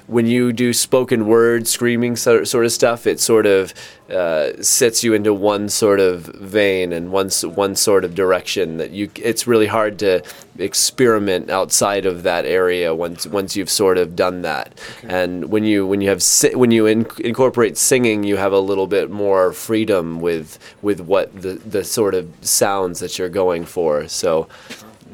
when 0.06 0.26
you 0.26 0.52
do 0.52 0.72
spoken 0.72 1.26
word 1.26 1.66
screaming 1.66 2.16
sort 2.16 2.46
sort 2.46 2.64
of 2.64 2.72
stuff 2.72 3.06
it 3.06 3.20
sort 3.20 3.46
of 3.46 3.72
uh, 4.10 4.52
sets 4.62 5.02
you 5.02 5.14
into 5.14 5.32
one 5.32 5.68
sort 5.68 5.98
of 5.98 6.22
vein 6.26 6.92
and 6.92 7.10
one 7.10 7.30
one 7.54 7.74
sort 7.74 8.04
of 8.04 8.14
direction 8.14 8.76
that 8.76 8.90
you 8.90 9.10
it's 9.16 9.46
really 9.46 9.66
hard 9.66 9.98
to 9.98 10.22
experiment 10.58 11.50
outside 11.50 12.06
of 12.06 12.22
that 12.22 12.44
area 12.44 12.94
once 12.94 13.26
once 13.26 13.56
you've 13.56 13.70
sort 13.70 13.98
of 13.98 14.14
done 14.14 14.42
that. 14.42 14.78
And 15.02 15.50
when 15.50 15.64
you 15.64 15.86
when 15.86 16.00
you 16.00 16.08
have 16.10 16.22
si- 16.22 16.54
when 16.54 16.70
you 16.70 16.86
in, 16.86 17.06
incorporate 17.18 17.76
singing 17.76 18.24
you 18.24 18.36
have 18.36 18.52
a 18.52 18.58
little 18.58 18.86
bit 18.86 19.10
more 19.10 19.52
freedom 19.52 20.20
with 20.20 20.58
with 20.82 21.00
what 21.00 21.34
the 21.40 21.54
the 21.54 21.82
sort 21.82 22.14
of 22.14 22.30
sounds 22.42 23.00
that 23.00 23.18
you're 23.18 23.28
going 23.28 23.64
for. 23.64 24.06
So 24.08 24.48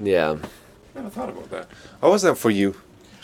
yeah. 0.02 0.36
I 0.94 0.98
never 0.98 1.10
thought 1.10 1.28
about 1.28 1.50
that. 1.50 1.68
How 2.00 2.10
was 2.10 2.22
that 2.22 2.36
for 2.36 2.50
you, 2.50 2.74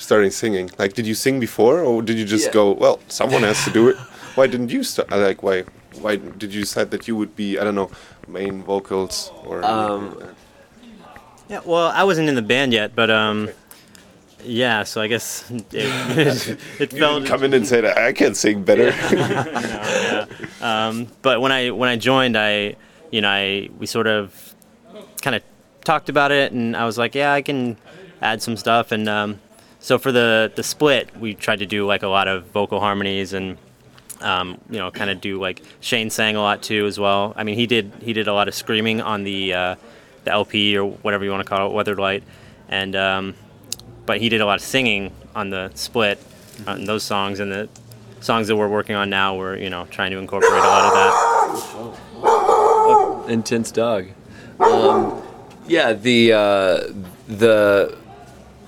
starting 0.07 0.31
singing? 0.31 0.71
Like, 0.79 0.93
did 0.95 1.07
you 1.11 1.15
sing 1.15 1.41
before, 1.41 1.81
or 1.89 2.01
did 2.09 2.17
you 2.21 2.25
just 2.25 2.47
Yeah. 2.47 2.53
go, 2.61 2.65
well, 2.83 2.97
someone 3.09 3.43
has 3.43 3.59
to 3.67 3.71
do 3.79 3.89
it? 3.91 3.97
Why 4.39 4.47
didn't 4.47 4.71
you 4.71 4.83
start? 4.85 5.11
Like, 5.11 5.43
why? 5.43 5.65
Why 6.05 6.17
did 6.17 6.53
you 6.55 6.61
decide 6.61 6.91
that 6.93 7.09
you 7.09 7.17
would 7.17 7.35
be, 7.35 7.59
I 7.59 7.65
don't 7.65 7.75
know, 7.75 7.91
main 8.29 8.63
vocals 8.63 9.33
or? 9.49 9.65
anything 9.65 10.21
like? 10.21 10.37
Yeah, 11.49 11.61
well, 11.65 11.89
I 11.89 12.05
wasn't 12.05 12.29
in 12.29 12.35
the 12.37 12.43
band 12.55 12.73
yet, 12.75 12.95
but 12.95 13.09
um, 13.11 13.49
yeah. 14.45 14.85
So 14.85 15.01
I 15.01 15.09
guess 15.09 15.49
it, 15.51 15.65
it, 15.73 16.59
it 16.85 16.93
You 16.93 16.99
felt. 17.01 17.23
didn't 17.23 17.29
come 17.33 17.43
in 17.45 17.55
and 17.55 17.67
say 17.67 17.81
that 17.81 17.97
I 17.97 18.13
can't 18.13 18.37
sing 18.37 18.63
better. 18.63 18.93
Um, 20.61 21.09
but 21.23 21.41
when 21.41 21.53
I 21.53 21.71
when 21.71 21.89
I 21.89 21.97
joined, 21.97 22.37
I 22.37 22.77
you 23.11 23.21
know 23.25 23.31
I 23.31 23.69
we 23.79 23.87
sort 23.87 24.07
of 24.07 24.33
kind 25.23 25.35
of 25.37 25.43
talked 25.85 26.09
about 26.09 26.31
it, 26.31 26.53
and 26.53 26.77
I 26.77 26.85
was 26.85 26.99
like, 26.99 27.15
yeah, 27.15 27.33
I 27.33 27.41
can 27.43 27.77
add 28.21 28.43
some 28.43 28.57
stuff, 28.57 28.93
and 28.93 29.09
um, 29.09 29.41
so 29.87 29.99
for 29.99 30.11
the 30.11 30.51
the 30.57 30.65
split, 30.65 31.17
we 31.17 31.35
tried 31.35 31.61
to 31.61 31.67
do 31.67 31.87
like 31.87 32.03
a 32.03 32.09
lot 32.09 32.27
of 32.27 32.47
vocal 32.47 32.81
harmonies 32.81 33.33
and 33.33 33.57
um, 34.21 34.59
you 34.69 34.79
know, 34.79 34.91
kind 34.91 35.11
of 35.11 35.21
do 35.21 35.41
like 35.41 35.63
Shane 35.79 36.11
sang 36.11 36.35
a 36.35 36.41
lot 36.41 36.61
too 36.61 36.87
as 36.87 36.99
well. 36.99 37.33
I 37.37 37.45
mean, 37.45 37.55
he 37.55 37.69
did 37.69 37.93
he 38.01 38.13
did 38.13 38.27
a 38.27 38.33
lot 38.33 38.49
of 38.49 38.55
screaming 38.57 39.01
on 39.01 39.23
the 39.23 39.55
uh, 39.55 39.77
the 40.25 40.33
LP 40.33 40.77
or 40.77 40.91
whatever 40.91 41.25
you 41.25 41.31
want 41.31 41.45
to 41.45 41.49
call 41.49 41.71
it, 41.71 41.73
Weathered 41.73 42.01
Light, 42.01 42.25
and 42.69 42.97
um, 42.97 43.37
but 44.07 44.21
he 44.21 44.29
did 44.29 44.41
a 44.41 44.45
lot 44.45 44.57
of 44.57 44.63
singing 44.63 45.13
on 45.37 45.51
the 45.51 45.71
split 45.75 46.21
on 46.67 46.85
those 46.85 47.05
songs 47.05 47.39
and 47.39 47.53
the 47.53 47.69
songs 48.19 48.49
that 48.49 48.57
we're 48.57 48.67
working 48.67 48.97
on 48.97 49.09
now. 49.09 49.37
We're 49.37 49.57
you 49.57 49.71
know 49.71 49.87
trying 49.93 50.11
to 50.11 50.19
incorporate 50.19 50.53
a 50.53 50.67
lot 50.67 50.85
of 50.85 50.95
that. 53.25 53.31
intense 53.31 53.71
dog. 53.71 54.09
Um, 54.59 55.23
yeah, 55.69 55.93
the 55.93 56.33
uh, 56.33 56.93
the 57.29 57.97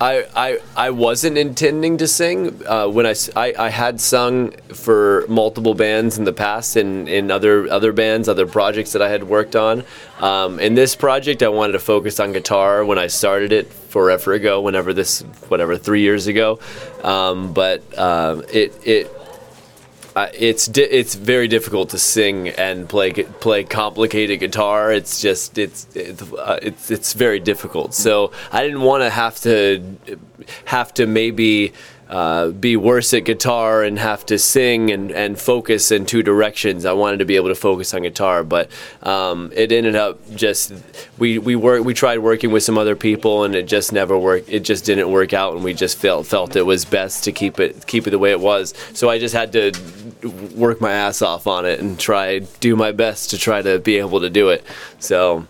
I, 0.01 0.25
I 0.35 0.59
I 0.77 0.89
wasn't 0.91 1.37
intending 1.37 1.97
to 1.97 2.07
sing 2.07 2.61
uh, 2.65 2.87
when 2.87 3.05
I 3.05 3.69
had 3.69 3.99
sung 3.99 4.51
for 4.73 5.25
multiple 5.27 5.73
bands 5.73 6.17
in 6.17 6.23
the 6.23 6.31
past 6.31 6.77
and 6.77 7.09
in 7.09 7.29
other 7.29 7.69
other 7.69 7.91
bands, 7.91 8.29
other 8.29 8.47
projects 8.47 8.93
that 8.93 9.01
I 9.01 9.09
had 9.09 9.25
worked 9.25 9.57
on. 9.57 9.83
Um, 10.19 10.59
in 10.59 10.73
this 10.73 10.95
project, 10.95 11.43
I 11.43 11.49
wanted 11.49 11.73
to 11.73 11.79
focus 11.79 12.19
on 12.19 12.31
guitar 12.31 12.85
when 12.85 12.97
I 12.97 13.07
started 13.07 13.51
it 13.51 13.71
forever 13.71 14.33
ago, 14.33 14.61
whenever 14.61 14.93
this 14.93 15.21
whatever 15.49 15.77
three 15.77 16.01
years 16.01 16.27
ago. 16.27 16.59
Um, 17.03 17.53
but 17.53 17.81
um, 17.97 18.43
it 18.51 18.73
it 18.85 19.18
uh, 20.19 20.29
it's 20.33 20.65
di- 20.67 20.91
it's 20.99 21.15
very 21.15 21.47
difficult 21.47 21.89
to 21.89 21.99
sing 21.99 22.49
and 22.49 22.89
play 22.89 23.11
play 23.13 23.63
complicated 23.63 24.39
guitar. 24.39 24.91
It's 24.91 25.21
just 25.21 25.57
it's 25.57 25.87
it's 25.95 26.21
uh, 26.33 26.59
it's, 26.61 26.91
it's 26.91 27.13
very 27.13 27.39
difficult. 27.39 27.93
So 27.93 28.31
I 28.51 28.63
didn't 28.65 28.81
want 28.81 29.03
to 29.03 29.09
have 29.09 29.39
to 29.41 29.97
have 30.65 30.93
to 30.95 31.07
maybe. 31.07 31.73
Uh, 32.09 32.49
be 32.49 32.75
worse 32.75 33.13
at 33.13 33.23
guitar 33.23 33.83
and 33.83 33.99
have 33.99 34.25
to 34.25 34.39
sing 34.39 34.89
and, 34.89 35.11
and 35.11 35.39
focus 35.39 35.91
in 35.91 36.07
two 36.07 36.23
directions. 36.23 36.83
I 36.83 36.93
wanted 36.93 37.17
to 37.17 37.25
be 37.25 37.35
able 37.35 37.49
to 37.49 37.55
focus 37.55 37.93
on 37.93 38.01
guitar, 38.01 38.43
but 38.43 38.67
um, 39.03 39.51
it 39.55 39.71
ended 39.71 39.95
up 39.95 40.19
just 40.33 40.73
we 41.19 41.37
we 41.37 41.55
work 41.55 41.83
we 41.83 41.93
tried 41.93 42.17
working 42.17 42.51
with 42.51 42.63
some 42.63 42.79
other 42.79 42.95
people 42.95 43.43
and 43.43 43.53
it 43.53 43.67
just 43.67 43.93
never 43.93 44.17
worked. 44.17 44.49
It 44.49 44.61
just 44.61 44.85
didn't 44.85 45.11
work 45.11 45.33
out, 45.33 45.53
and 45.53 45.63
we 45.63 45.75
just 45.75 45.99
felt 45.99 46.25
felt 46.25 46.55
it 46.55 46.63
was 46.65 46.83
best 46.83 47.25
to 47.25 47.31
keep 47.31 47.59
it 47.59 47.85
keep 47.85 48.07
it 48.07 48.09
the 48.09 48.17
way 48.17 48.31
it 48.31 48.39
was. 48.39 48.73
So 48.93 49.07
I 49.07 49.19
just 49.19 49.35
had 49.35 49.53
to 49.53 49.71
work 50.55 50.81
my 50.81 50.91
ass 50.91 51.21
off 51.21 51.45
on 51.45 51.67
it 51.67 51.79
and 51.79 51.99
try 51.99 52.39
do 52.59 52.75
my 52.75 52.91
best 52.91 53.29
to 53.29 53.37
try 53.37 53.61
to 53.61 53.77
be 53.77 53.97
able 53.97 54.21
to 54.21 54.31
do 54.31 54.49
it. 54.49 54.65
So 54.97 55.45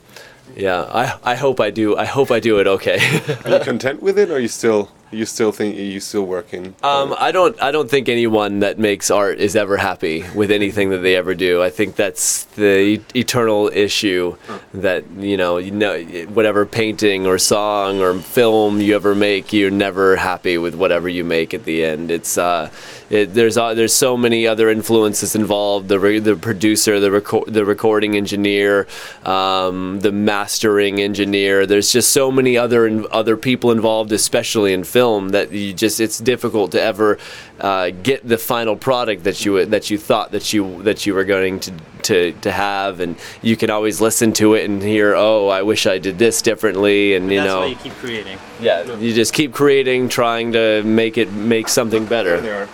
yeah, 0.58 0.82
I 0.82 1.32
I 1.32 1.36
hope 1.36 1.62
I 1.62 1.70
do 1.70 1.96
I 1.96 2.04
hope 2.04 2.32
I 2.32 2.42
do 2.42 2.60
it 2.60 2.68
okay. 2.68 2.98
Are 3.46 3.52
you 3.52 3.64
content 3.64 4.02
with 4.02 4.20
it, 4.20 4.30
or 4.30 4.36
are 4.36 4.40
you 4.40 4.50
still 4.50 4.92
you 5.12 5.26
still 5.26 5.52
think 5.52 5.76
you 5.76 6.00
still 6.00 6.26
working? 6.26 6.76
Um, 6.84 7.16
I 7.18 7.32
don't. 7.32 7.60
I 7.62 7.72
don't 7.72 7.90
think 7.90 8.10
anyone 8.10 8.60
that 8.60 8.78
makes 8.78 9.10
art 9.10 9.40
is 9.40 9.56
ever 9.56 9.78
happy 9.78 10.24
with 10.36 10.52
anything 10.52 10.92
that 10.92 11.00
they 11.00 11.16
ever 11.16 11.34
do. 11.34 11.64
I 11.64 11.70
think 11.70 11.96
that's 11.96 12.44
the 12.46 12.80
e- 12.80 13.06
eternal 13.16 13.70
issue 13.74 14.36
that 14.74 15.10
you 15.18 15.38
know, 15.38 15.58
you 15.58 15.72
know, 15.72 16.00
whatever 16.28 16.66
painting 16.66 17.26
or 17.26 17.38
song 17.38 18.02
or 18.02 18.14
film 18.20 18.82
you 18.82 18.96
ever 18.96 19.16
make, 19.16 19.52
you're 19.52 19.72
never 19.72 20.16
happy 20.16 20.58
with 20.58 20.76
whatever 20.76 21.10
you 21.10 21.24
make 21.24 21.54
at 21.54 21.64
the 21.64 21.84
end. 21.84 22.12
It's 22.12 22.38
uh, 22.38 22.70
it, 23.10 23.34
there's 23.34 23.58
uh, 23.58 23.74
there's 23.74 23.94
so 23.94 24.16
many 24.16 24.46
other 24.46 24.70
influences 24.70 25.36
involved. 25.36 25.88
The 25.88 26.00
re- 26.00 26.20
the 26.20 26.36
producer, 26.36 27.00
the 27.00 27.12
record 27.12 27.52
the 27.52 27.66
recording 27.66 28.16
engineer, 28.16 28.88
um, 29.26 30.02
the 30.02 30.12
mastering 30.12 31.00
engineer. 31.02 31.66
There's 31.66 31.92
just 31.92 32.14
so 32.14 32.32
many 32.32 32.58
other 32.58 32.86
in- 32.86 33.08
other 33.12 33.36
people 33.36 33.72
involved, 33.72 34.12
especially 34.12 34.74
in 34.74 34.84
film, 34.84 34.99
that 35.00 35.52
you 35.52 35.74
just 35.74 36.00
it's 36.00 36.20
difficult 36.20 36.72
to 36.74 36.82
ever 36.82 37.18
uh, 37.62 37.90
get 38.04 38.28
the 38.28 38.38
final 38.38 38.76
product 38.76 39.24
that 39.24 39.46
you 39.46 39.66
that 39.66 39.90
you 39.90 39.98
thought 39.98 40.32
that 40.32 40.52
you 40.52 40.84
that 40.84 41.06
you 41.06 41.14
were 41.16 41.24
going 41.24 41.60
to 41.62 41.72
to 42.04 42.32
to 42.42 42.52
have, 42.52 43.00
and 43.00 43.16
you 43.42 43.56
can 43.56 43.70
always 43.70 44.02
listen 44.02 44.34
to 44.34 44.56
it 44.56 44.70
and 44.70 44.82
hear, 44.82 45.16
oh, 45.16 45.48
I 45.48 45.62
wish 45.64 45.86
I 45.88 46.00
did 46.00 46.18
this 46.20 46.42
differently, 46.42 47.16
and 47.16 47.32
you 47.32 47.38
That's 47.40 47.48
know, 47.48 47.60
why 47.62 47.66
you 47.68 47.76
keep 47.76 47.94
creating. 47.94 48.38
yeah, 48.62 48.84
you 48.98 49.14
just 49.14 49.34
keep 49.34 49.54
creating, 49.54 50.10
trying 50.10 50.52
to 50.54 50.84
make 50.84 51.18
it 51.18 51.32
make 51.32 51.70
something 51.70 52.06
better. 52.06 52.42
There 52.42 52.64
are. 52.64 52.70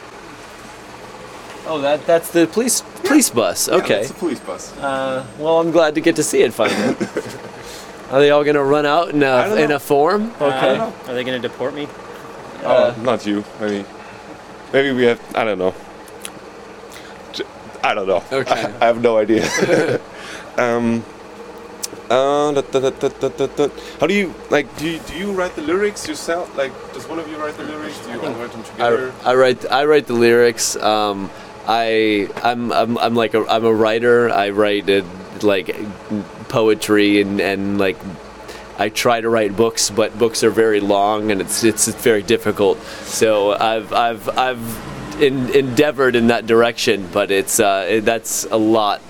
Oh, 1.68 1.82
that 1.82 2.06
that's 2.06 2.32
the 2.32 2.48
police 2.48 2.82
police 3.04 3.30
bus. 3.30 3.68
Yeah, 3.68 3.76
Okay. 3.76 4.02
it's 4.02 4.12
a 4.12 4.14
police 4.16 4.40
bus. 4.40 4.76
Uh, 4.78 5.26
well, 5.40 5.60
I'm 5.60 5.72
glad 5.72 5.96
to 5.96 6.02
get 6.02 6.16
to 6.18 6.24
see 6.24 6.42
it 6.42 6.54
finally. 6.54 6.96
Are 8.12 8.20
they 8.20 8.30
all 8.30 8.44
gonna 8.44 8.64
run 8.64 8.86
out 8.86 9.10
in 9.10 9.24
a 9.24 9.56
in 9.56 9.72
a 9.72 9.80
form? 9.80 10.32
Okay. 10.40 10.78
Uh, 10.78 10.92
are 11.08 11.14
they 11.16 11.24
going 11.24 11.42
to 11.42 11.48
deport 11.48 11.74
me? 11.74 11.88
Oh, 12.64 12.96
not 13.04 13.26
you. 13.26 13.44
Maybe. 13.60 13.86
Maybe 14.74 14.92
we 14.92 15.04
have. 15.04 15.22
I 15.36 15.44
don't 15.44 15.60
know. 15.60 15.74
I 17.84 17.94
don't 17.94 18.08
know. 18.08 18.24
Okay. 18.32 18.52
I, 18.82 18.86
have 18.86 19.02
no 19.02 19.18
idea. 19.18 19.46
um. 20.58 21.04
Uh, 22.10 22.52
da, 22.52 22.62
da, 22.62 22.90
da. 22.90 23.68
How 24.00 24.06
do 24.08 24.14
you 24.14 24.34
like? 24.50 24.66
Do 24.78 24.88
you, 24.88 25.00
do 25.00 25.18
you 25.18 25.32
write 25.32 25.56
the 25.56 25.62
lyrics 25.62 26.08
yourself? 26.08 26.56
Like, 26.56 26.72
does 26.94 27.08
one 27.08 27.18
of 27.18 27.28
you 27.28 27.38
write 27.38 27.58
the 27.58 27.64
lyrics? 27.64 27.98
Do 28.06 28.12
you 28.12 28.22
all 28.22 28.34
write 28.34 28.52
them 28.52 28.64
together? 28.64 29.14
I, 29.24 29.32
I 29.32 29.36
write 29.36 29.72
I 29.72 29.86
write 29.86 30.06
the 30.08 30.14
lyrics. 30.14 30.76
Um, 30.76 31.32
I 31.68 32.30
I'm, 32.44 32.72
I'm 32.72 32.98
I'm 32.98 33.16
like 33.16 33.34
a 33.34 33.46
I'm 33.48 33.66
a 33.66 33.74
writer. 33.74 34.30
I 34.30 34.50
write 34.50 34.90
uh, 34.90 35.04
like 35.42 35.76
poetry 36.50 37.22
and 37.22 37.42
and 37.42 37.80
like 37.80 37.98
I 38.78 38.90
try 38.90 39.22
to 39.22 39.30
write 39.30 39.56
books, 39.56 39.90
but 39.90 40.18
books 40.18 40.44
are 40.44 40.50
very 40.50 40.80
long 40.80 41.32
and 41.32 41.40
it's 41.42 41.64
it's, 41.64 41.88
very 41.88 42.24
difficult. 42.24 42.82
So 43.04 43.52
I've 43.52 43.94
I've 43.94 44.30
I've 44.38 45.22
in, 45.22 45.50
endeavored 45.56 46.16
in 46.16 46.28
that 46.28 46.46
direction, 46.46 47.08
but 47.12 47.32
it's 47.32 47.60
uh, 47.60 47.86
it, 47.90 48.02
that's 48.02 48.46
a 48.46 48.58
lot 48.58 49.02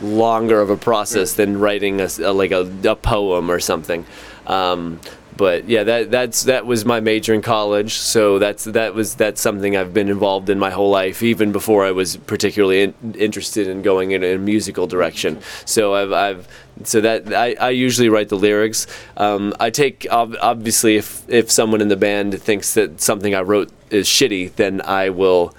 longer 0.00 0.60
of 0.60 0.70
a 0.70 0.76
process 0.76 1.32
than 1.34 1.58
writing 1.58 2.00
a, 2.00 2.08
a- 2.20 2.32
like 2.32 2.52
a, 2.52 2.70
a 2.84 2.94
poem 2.94 3.50
or 3.50 3.58
something. 3.58 4.06
Um, 4.48 5.00
but 5.38 5.68
yeah, 5.68 5.84
that 5.84 6.10
that's 6.10 6.42
that 6.42 6.66
was 6.66 6.84
my 6.84 6.98
major 6.98 7.32
in 7.32 7.42
college. 7.42 7.94
So 7.94 8.40
that's 8.40 8.64
that 8.64 8.94
was 8.94 9.14
that's 9.14 9.40
something 9.40 9.76
I've 9.76 9.94
been 9.94 10.08
involved 10.08 10.50
in 10.50 10.58
my 10.58 10.70
whole 10.70 10.90
life, 10.90 11.22
even 11.22 11.52
before 11.52 11.84
I 11.84 11.92
was 11.92 12.16
particularly 12.16 12.82
in, 12.82 13.14
interested 13.16 13.68
in 13.68 13.82
going 13.82 14.10
in 14.10 14.24
a 14.24 14.36
musical 14.36 14.88
direction. 14.88 15.40
So 15.64 15.94
I've, 15.94 16.12
I've 16.12 16.48
so 16.82 17.00
that 17.02 17.32
I, 17.32 17.54
I 17.60 17.70
usually 17.70 18.08
write 18.08 18.30
the 18.30 18.36
lyrics. 18.36 18.88
Um, 19.16 19.54
I 19.60 19.70
take 19.70 20.08
ob- 20.10 20.36
obviously 20.42 20.96
if 20.96 21.22
if 21.28 21.52
someone 21.52 21.80
in 21.80 21.88
the 21.88 21.96
band 21.96 22.42
thinks 22.42 22.74
that 22.74 23.00
something 23.00 23.32
I 23.32 23.42
wrote 23.42 23.70
is 23.90 24.08
shitty, 24.08 24.56
then 24.56 24.80
I 24.82 25.10
will. 25.10 25.54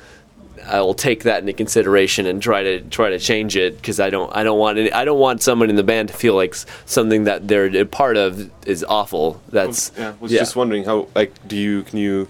I 0.66 0.82
will 0.82 0.94
take 0.94 1.24
that 1.24 1.40
into 1.42 1.54
consideration 1.54 2.26
and 2.26 2.42
try 2.42 2.64
to 2.64 2.82
try 2.82 3.10
to 3.10 3.20
change 3.20 3.56
it 3.56 3.76
because 3.78 4.00
I 4.00 4.10
don't 4.10 4.36
I 4.36 4.44
don't 4.44 4.60
want 4.60 4.78
any, 4.78 4.92
I 4.92 5.06
don't 5.06 5.20
want 5.20 5.42
someone 5.42 5.70
in 5.70 5.76
the 5.76 5.84
band 5.84 6.10
to 6.10 6.14
feel 6.14 6.36
like 6.36 6.56
something 6.86 7.24
that 7.26 7.48
they're 7.48 7.76
a 7.76 7.86
part 7.86 8.18
of 8.18 8.50
is 8.68 8.84
awful. 8.88 9.42
That's 9.50 9.92
yeah, 9.98 10.14
was 10.20 10.32
yeah. 10.32 10.40
just 10.40 10.56
wondering 10.56 10.84
how 10.84 11.08
like 11.16 11.34
do 11.48 11.56
you 11.56 11.84
can 11.84 12.00
you 12.00 12.28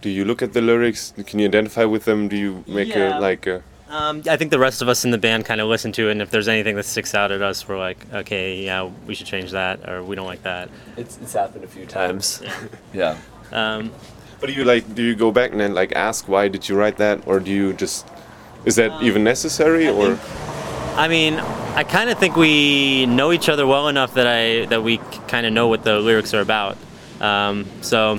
do 0.00 0.10
you 0.10 0.24
look 0.24 0.42
at 0.42 0.52
the 0.52 0.60
lyrics? 0.60 1.12
Can 1.26 1.38
you 1.38 1.46
identify 1.46 1.84
with 1.84 2.04
them? 2.04 2.28
Do 2.28 2.36
you 2.36 2.64
make 2.66 2.88
Yeah. 2.88 3.18
a 3.18 3.20
like 3.20 3.46
a 3.46 3.62
Um, 3.88 4.22
I 4.26 4.38
think 4.38 4.50
the 4.50 4.58
rest 4.58 4.80
of 4.80 4.88
us 4.88 5.04
in 5.04 5.10
the 5.10 5.18
band 5.18 5.44
kind 5.44 5.60
of 5.60 5.68
listen 5.68 5.92
to 5.92 6.08
it, 6.08 6.12
and 6.12 6.22
if 6.22 6.30
there's 6.30 6.48
anything 6.48 6.76
that 6.76 6.86
sticks 6.86 7.14
out 7.14 7.30
at 7.30 7.42
us, 7.42 7.68
we're 7.68 7.78
like, 7.78 7.98
okay, 8.12 8.64
yeah, 8.64 8.88
we 9.06 9.14
should 9.14 9.26
change 9.26 9.50
that, 9.50 9.86
or 9.86 10.02
we 10.02 10.16
don't 10.16 10.26
like 10.26 10.42
that. 10.44 10.70
it's, 10.96 11.18
it's 11.20 11.34
happened 11.34 11.62
a 11.62 11.68
few 11.68 11.84
times. 11.84 12.40
Yeah. 12.94 13.16
Yeah. 13.52 13.74
Um, 13.76 13.92
But 14.42 14.48
do 14.48 14.54
you 14.54 14.64
like 14.64 14.92
do 14.92 15.04
you 15.04 15.14
go 15.14 15.30
back 15.30 15.52
and 15.52 15.60
then 15.60 15.72
like 15.72 15.92
ask 15.92 16.26
why 16.26 16.48
did 16.48 16.68
you 16.68 16.74
write 16.74 16.96
that? 16.96 17.28
Or 17.28 17.38
do 17.38 17.52
you 17.52 17.72
just 17.74 18.04
is 18.64 18.74
that 18.74 19.00
even 19.00 19.22
necessary 19.22 19.88
or? 19.88 20.18
I 20.96 21.06
mean, 21.06 21.34
I 21.34 21.84
kind 21.84 22.10
of 22.10 22.18
think 22.18 22.34
we 22.34 23.06
know 23.06 23.30
each 23.30 23.48
other 23.48 23.68
well 23.68 23.86
enough 23.86 24.14
that 24.14 24.26
I 24.26 24.66
that 24.66 24.82
we 24.82 24.98
kind 25.28 25.46
of 25.46 25.52
know 25.52 25.68
what 25.68 25.84
the 25.84 26.00
lyrics 26.00 26.34
are 26.34 26.40
about. 26.40 26.76
Um, 27.20 27.66
so 27.82 28.18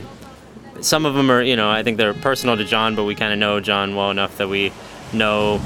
some 0.80 1.06
of 1.06 1.14
them 1.14 1.30
are, 1.30 1.42
you 1.42 1.58
know, 1.58 1.70
I 1.70 1.84
think 1.84 1.98
they're 1.98 2.14
personal 2.14 2.56
to 2.56 2.64
John, 2.64 2.96
but 2.96 3.04
we 3.04 3.16
kind 3.16 3.34
of 3.34 3.40
know 3.40 3.60
John 3.60 3.94
well 3.94 4.10
enough 4.10 4.38
that 4.38 4.48
we 4.48 4.72
know 5.12 5.58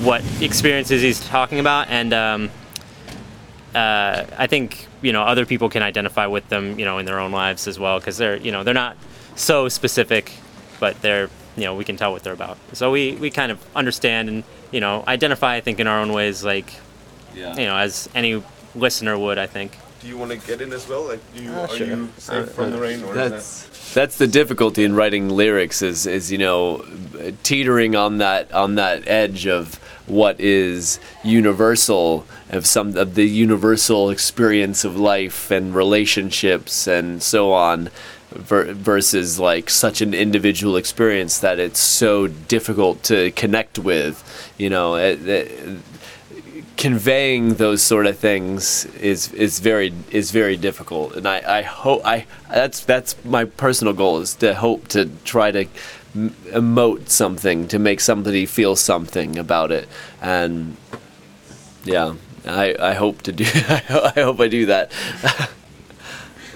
what 0.00 0.24
experiences 0.42 1.02
he's 1.02 1.24
talking 1.28 1.60
about, 1.60 1.88
and 1.88 2.12
um, 2.12 2.50
uh, 3.76 4.24
I 4.36 4.48
think 4.48 4.88
you 5.02 5.12
know 5.12 5.22
other 5.22 5.46
people 5.46 5.68
can 5.68 5.84
identify 5.84 6.26
with 6.26 6.48
them, 6.48 6.80
you 6.80 6.84
know, 6.84 6.98
in 6.98 7.06
their 7.06 7.20
own 7.20 7.30
lives 7.30 7.68
as 7.68 7.78
well, 7.78 8.00
because 8.00 8.16
they're, 8.16 8.38
you 8.38 8.50
know, 8.50 8.64
they're 8.64 8.74
not 8.74 8.96
so 9.36 9.68
specific, 9.68 10.32
but 10.80 11.00
they're, 11.02 11.28
you 11.56 11.64
know, 11.64 11.74
we 11.74 11.84
can 11.84 11.96
tell 11.96 12.12
what 12.12 12.22
they're 12.22 12.32
about. 12.32 12.58
So 12.72 12.90
we 12.90 13.14
we 13.16 13.30
kind 13.30 13.50
of 13.52 13.58
understand 13.76 14.28
and 14.28 14.44
you 14.72 14.80
know 14.80 15.04
identify, 15.06 15.56
I 15.56 15.60
think, 15.60 15.80
in 15.80 15.86
our 15.86 16.00
own 16.00 16.12
ways, 16.12 16.44
like 16.44 16.72
Yeah. 17.34 17.56
you 17.56 17.64
know, 17.66 17.76
as 17.76 18.08
any 18.14 18.42
listener 18.74 19.16
would, 19.18 19.38
I 19.38 19.46
think. 19.46 19.78
do 20.00 20.08
you 20.10 20.18
want 20.18 20.30
to 20.32 20.36
get 20.46 20.60
in 20.60 20.72
as 20.72 20.86
well? 20.88 21.04
Like 21.08 21.20
do 21.34 21.42
you 21.42 21.52
Ah, 21.52 21.64
are 21.64 21.68
sure. 21.76 21.86
you 21.86 22.08
safe 22.18 22.50
from 22.50 22.70
the 22.72 22.78
rain 22.78 23.02
or 23.04 23.16
is 23.16 23.30
That's 23.30 23.94
that's 23.94 24.16
the 24.18 24.26
difficulty 24.26 24.82
in 24.84 24.94
writing 24.94 25.28
lyrics 25.30 25.80
is 25.82 26.04
is 26.06 26.30
you 26.32 26.38
know 26.38 26.84
teetering 27.42 27.94
on 27.96 28.18
that 28.18 28.52
on 28.52 28.74
that 28.74 29.06
edge 29.08 29.46
of 29.46 29.76
what 30.06 30.38
is 30.40 30.98
universal 31.22 32.24
of 32.50 32.66
some 32.66 32.96
of 32.96 33.14
the 33.14 33.24
universal 33.24 34.10
experience 34.10 34.84
of 34.84 34.96
life 34.98 35.50
and 35.50 35.74
relationships 35.74 36.86
and 36.86 37.22
so 37.22 37.52
on 37.52 37.88
ver- 38.34 38.72
versus 38.72 39.38
like 39.38 39.70
such 39.70 40.00
an 40.00 40.14
individual 40.14 40.76
experience 40.76 41.38
that 41.38 41.58
it's 41.58 41.80
so 41.80 42.26
difficult 42.26 43.02
to 43.04 43.30
connect 43.32 43.78
with. 43.78 44.22
You 44.58 44.70
know, 44.70 44.96
it, 44.96 45.26
it, 45.26 45.80
conveying 46.76 47.54
those 47.54 47.82
sort 47.82 48.06
of 48.06 48.18
things 48.18 48.84
is 48.96 49.32
is 49.32 49.60
very 49.60 49.92
is 50.10 50.32
very 50.32 50.56
difficult 50.56 51.14
and 51.14 51.26
i 51.26 51.40
i 51.58 51.62
hope 51.62 52.04
i 52.04 52.26
that's 52.50 52.84
that's 52.84 53.14
my 53.24 53.44
personal 53.44 53.92
goal 53.92 54.18
is 54.18 54.34
to 54.34 54.54
hope 54.54 54.88
to 54.88 55.08
try 55.24 55.52
to 55.52 55.64
emote 56.50 57.08
something 57.08 57.68
to 57.68 57.78
make 57.78 58.00
somebody 58.00 58.44
feel 58.44 58.74
something 58.74 59.38
about 59.38 59.70
it 59.70 59.88
and 60.20 60.76
yeah 61.84 62.14
i 62.44 62.74
i 62.80 62.92
hope 62.94 63.22
to 63.22 63.30
do 63.30 63.44
i 63.54 64.12
hope 64.16 64.40
i 64.40 64.48
do 64.48 64.66
that 64.66 64.90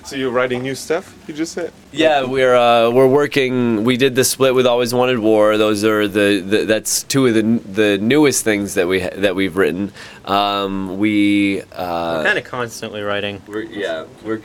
So 0.09 0.17
you're 0.17 0.31
writing 0.31 0.63
new 0.63 0.75
stuff? 0.75 1.15
You 1.29 1.35
just 1.35 1.53
said. 1.53 1.71
Yeah, 1.93 2.25
we're 2.25 2.57
uh, 2.57 2.91
we're 2.91 3.07
working. 3.07 3.85
We 3.85 3.99
did 3.99 4.15
the 4.15 4.25
split 4.25 4.55
with 4.55 4.67
Always 4.67 4.95
Wanted 4.95 5.19
War. 5.19 5.59
Those 5.59 5.85
are 5.85 6.09
the, 6.09 6.41
the 6.41 6.65
that's 6.65 7.03
two 7.03 7.27
of 7.27 7.35
the 7.35 7.43
the 7.43 7.99
newest 7.99 8.43
things 8.43 8.73
that 8.73 8.89
we 8.89 9.01
ha- 9.01 9.11
that 9.17 9.37
we've 9.37 9.55
written. 9.55 9.93
Um, 10.25 10.97
we 10.97 11.61
uh, 11.73 12.25
kind 12.25 12.39
of 12.39 12.45
constantly 12.45 13.03
writing. 13.03 13.43
we're 13.47 13.65
yeah 13.65 14.07
we're 14.25 14.41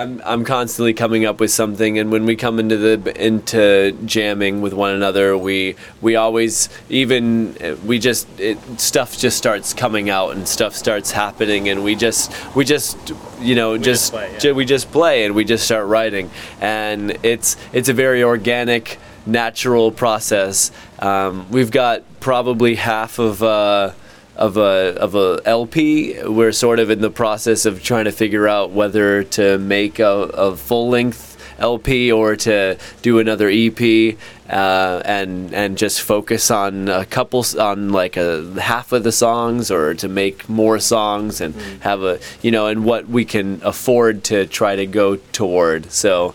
I'm 0.00 0.22
I'm 0.24 0.44
constantly 0.46 0.94
coming 0.94 1.26
up 1.26 1.40
with 1.40 1.50
something, 1.50 1.98
and 1.98 2.10
when 2.10 2.24
we 2.24 2.34
come 2.34 2.58
into 2.58 2.78
the 2.78 3.22
into 3.22 3.92
jamming 4.06 4.62
with 4.62 4.72
one 4.72 4.94
another, 4.94 5.36
we 5.36 5.76
we 6.00 6.16
always 6.16 6.70
even 6.88 7.54
we 7.84 7.98
just 7.98 8.26
it, 8.40 8.58
stuff 8.80 9.18
just 9.18 9.36
starts 9.36 9.74
coming 9.74 10.08
out 10.08 10.30
and 10.34 10.48
stuff 10.48 10.74
starts 10.74 11.10
happening, 11.10 11.68
and 11.68 11.84
we 11.84 11.94
just 11.94 12.32
we 12.56 12.64
just 12.64 13.12
you 13.40 13.54
know 13.54 13.76
just 13.76 13.84
just 13.90 14.12
play, 14.12 14.32
yeah. 14.32 14.38
ju- 14.38 14.54
we 14.54 14.64
just 14.64 14.90
play 14.90 15.26
and 15.26 15.34
we 15.34 15.44
just 15.44 15.66
start 15.66 15.86
writing, 15.86 16.30
and 16.62 17.18
it's 17.22 17.58
it's 17.74 17.90
a 17.90 17.94
very 17.94 18.22
organic, 18.22 18.98
natural 19.26 19.92
process. 19.92 20.70
Um, 21.00 21.46
we've 21.50 21.70
got 21.70 22.04
probably 22.20 22.76
half 22.76 23.18
of. 23.18 23.42
Uh, 23.42 23.92
of 24.40 24.56
a 24.56 24.96
of 24.98 25.14
a 25.14 25.40
LP. 25.44 26.20
We're 26.24 26.52
sort 26.52 26.80
of 26.80 26.90
in 26.90 27.02
the 27.02 27.10
process 27.10 27.66
of 27.66 27.82
trying 27.82 28.06
to 28.06 28.12
figure 28.12 28.48
out 28.48 28.70
whether 28.70 29.22
to 29.22 29.58
make 29.58 29.98
a, 29.98 30.08
a 30.08 30.56
full 30.56 30.88
length 30.88 31.30
LP 31.58 32.10
or 32.10 32.36
to 32.36 32.78
do 33.02 33.18
another 33.18 33.50
EP 33.52 34.16
uh, 34.48 35.02
and 35.04 35.52
and 35.52 35.76
just 35.76 36.00
focus 36.00 36.50
on 36.50 36.88
a 36.88 37.04
couple 37.04 37.44
on 37.58 37.90
like 37.90 38.16
a 38.16 38.58
half 38.60 38.92
of 38.92 39.04
the 39.04 39.12
songs 39.12 39.70
or 39.70 39.92
to 39.94 40.08
make 40.08 40.48
more 40.48 40.80
songs 40.80 41.42
and 41.42 41.54
have 41.82 42.02
a 42.02 42.18
you 42.40 42.50
know 42.50 42.66
and 42.66 42.84
what 42.86 43.06
we 43.08 43.26
can 43.26 43.60
afford 43.62 44.24
to 44.24 44.46
try 44.46 44.74
to 44.74 44.86
go 44.86 45.16
toward. 45.16 45.92
So 45.92 46.34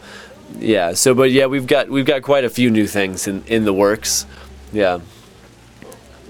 yeah. 0.60 0.94
So 0.94 1.16
but 1.16 1.32
yeah, 1.32 1.48
we've 1.48 1.68
got 1.68 1.90
we've 1.90 2.06
got 2.06 2.22
quite 2.22 2.46
a 2.46 2.50
few 2.52 2.70
new 2.70 2.86
things 2.86 3.28
in 3.28 3.44
in 3.48 3.66
the 3.66 3.74
works. 3.74 4.28
Yeah. 4.72 5.00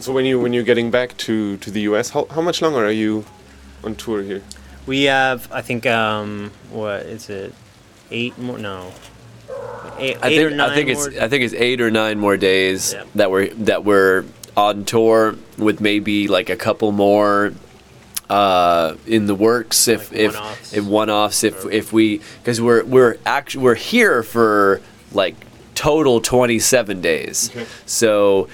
So 0.06 0.14
when 0.14 0.26
you 0.26 0.40
when 0.40 0.54
you're 0.54 0.64
getting 0.64 0.92
back 0.92 1.18
to 1.26 1.58
to 1.58 1.72
the 1.72 1.82
US, 1.90 2.12
how 2.12 2.28
how 2.30 2.40
much 2.40 2.62
longer 2.62 2.86
are 2.86 2.92
you 2.92 3.26
on 3.84 3.96
tour 3.96 4.22
here? 4.22 4.44
We 4.86 5.06
have, 5.06 5.52
I 5.52 5.62
think, 5.64 5.88
um, 5.88 6.52
what 6.70 7.02
is 7.08 7.28
it? 7.28 7.56
Eight 8.12 8.38
more? 8.38 8.60
No. 8.60 8.92
Eight, 9.98 10.18
I 10.22 10.28
eight 10.30 10.38
think 10.38 10.52
or 10.52 10.56
nine 10.56 10.70
I 10.70 10.76
think 10.76 10.90
more. 10.94 11.08
it's 11.10 11.18
I 11.18 11.28
think 11.28 11.44
it's 11.44 11.56
eight 11.56 11.82
or 11.82 11.90
nine 11.90 12.20
more 12.20 12.38
days 12.38 12.94
Yeah. 12.94 13.06
that 13.16 13.32
we're 13.32 13.50
that 13.66 13.84
we're 13.84 14.26
on 14.56 14.86
tour 14.86 15.38
with 15.58 15.82
maybe 15.82 16.28
like 16.28 16.52
a 16.52 16.56
couple 16.56 16.92
more 16.92 17.54
uh, 18.30 18.94
in 19.08 19.26
the 19.26 19.34
works 19.34 19.88
if 19.88 20.12
Like 20.12 20.20
if 20.20 20.34
one-offs? 20.36 20.74
if 20.74 20.86
one 20.86 21.10
offs 21.10 21.44
if 21.44 21.66
if 21.72 21.92
we 21.92 22.22
because 22.44 22.62
we're 22.62 22.84
we're 22.86 23.18
actually 23.26 23.64
we're 23.64 23.74
here 23.94 24.22
for 24.22 24.82
like 25.14 25.34
total 25.74 26.22
27 26.22 27.02
days 27.02 27.50
Okay. 27.50 27.66
so 27.88 28.48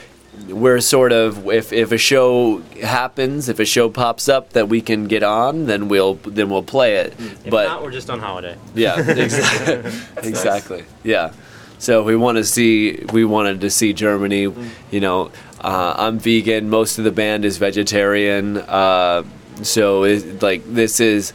we're 0.47 0.79
sort 0.81 1.11
of 1.11 1.47
if 1.47 1.71
if 1.73 1.91
a 1.91 1.97
show 1.97 2.59
happens 2.81 3.49
if 3.49 3.59
a 3.59 3.65
show 3.65 3.89
pops 3.89 4.27
up 4.29 4.51
that 4.53 4.67
we 4.69 4.81
can 4.81 5.07
get 5.07 5.23
on 5.23 5.65
then 5.65 5.87
we'll 5.87 6.15
then 6.15 6.49
we'll 6.49 6.63
play 6.63 6.95
it 6.95 7.13
if 7.19 7.49
but 7.49 7.67
not, 7.67 7.83
we're 7.83 7.91
just 7.91 8.09
on 8.09 8.19
holiday. 8.19 8.57
yeah, 8.73 8.99
exactly. 9.09 9.91
exactly. 10.23 10.85
Yeah. 11.03 11.33
So 11.81 12.03
we 12.03 12.15
want 12.15 12.37
to 12.37 12.43
see. 12.43 13.03
We 13.11 13.25
wanted 13.25 13.61
to 13.61 13.71
see 13.71 13.91
Germany. 13.91 14.53
You 14.91 14.99
know, 14.99 15.31
uh, 15.61 15.95
I'm 15.97 16.19
vegan. 16.19 16.69
Most 16.69 16.99
of 16.99 17.05
the 17.05 17.11
band 17.11 17.43
is 17.43 17.57
vegetarian. 17.57 18.57
Uh, 18.57 19.23
so 19.63 20.03
it, 20.03 20.43
like 20.43 20.63
this 20.71 20.99
is. 20.99 21.33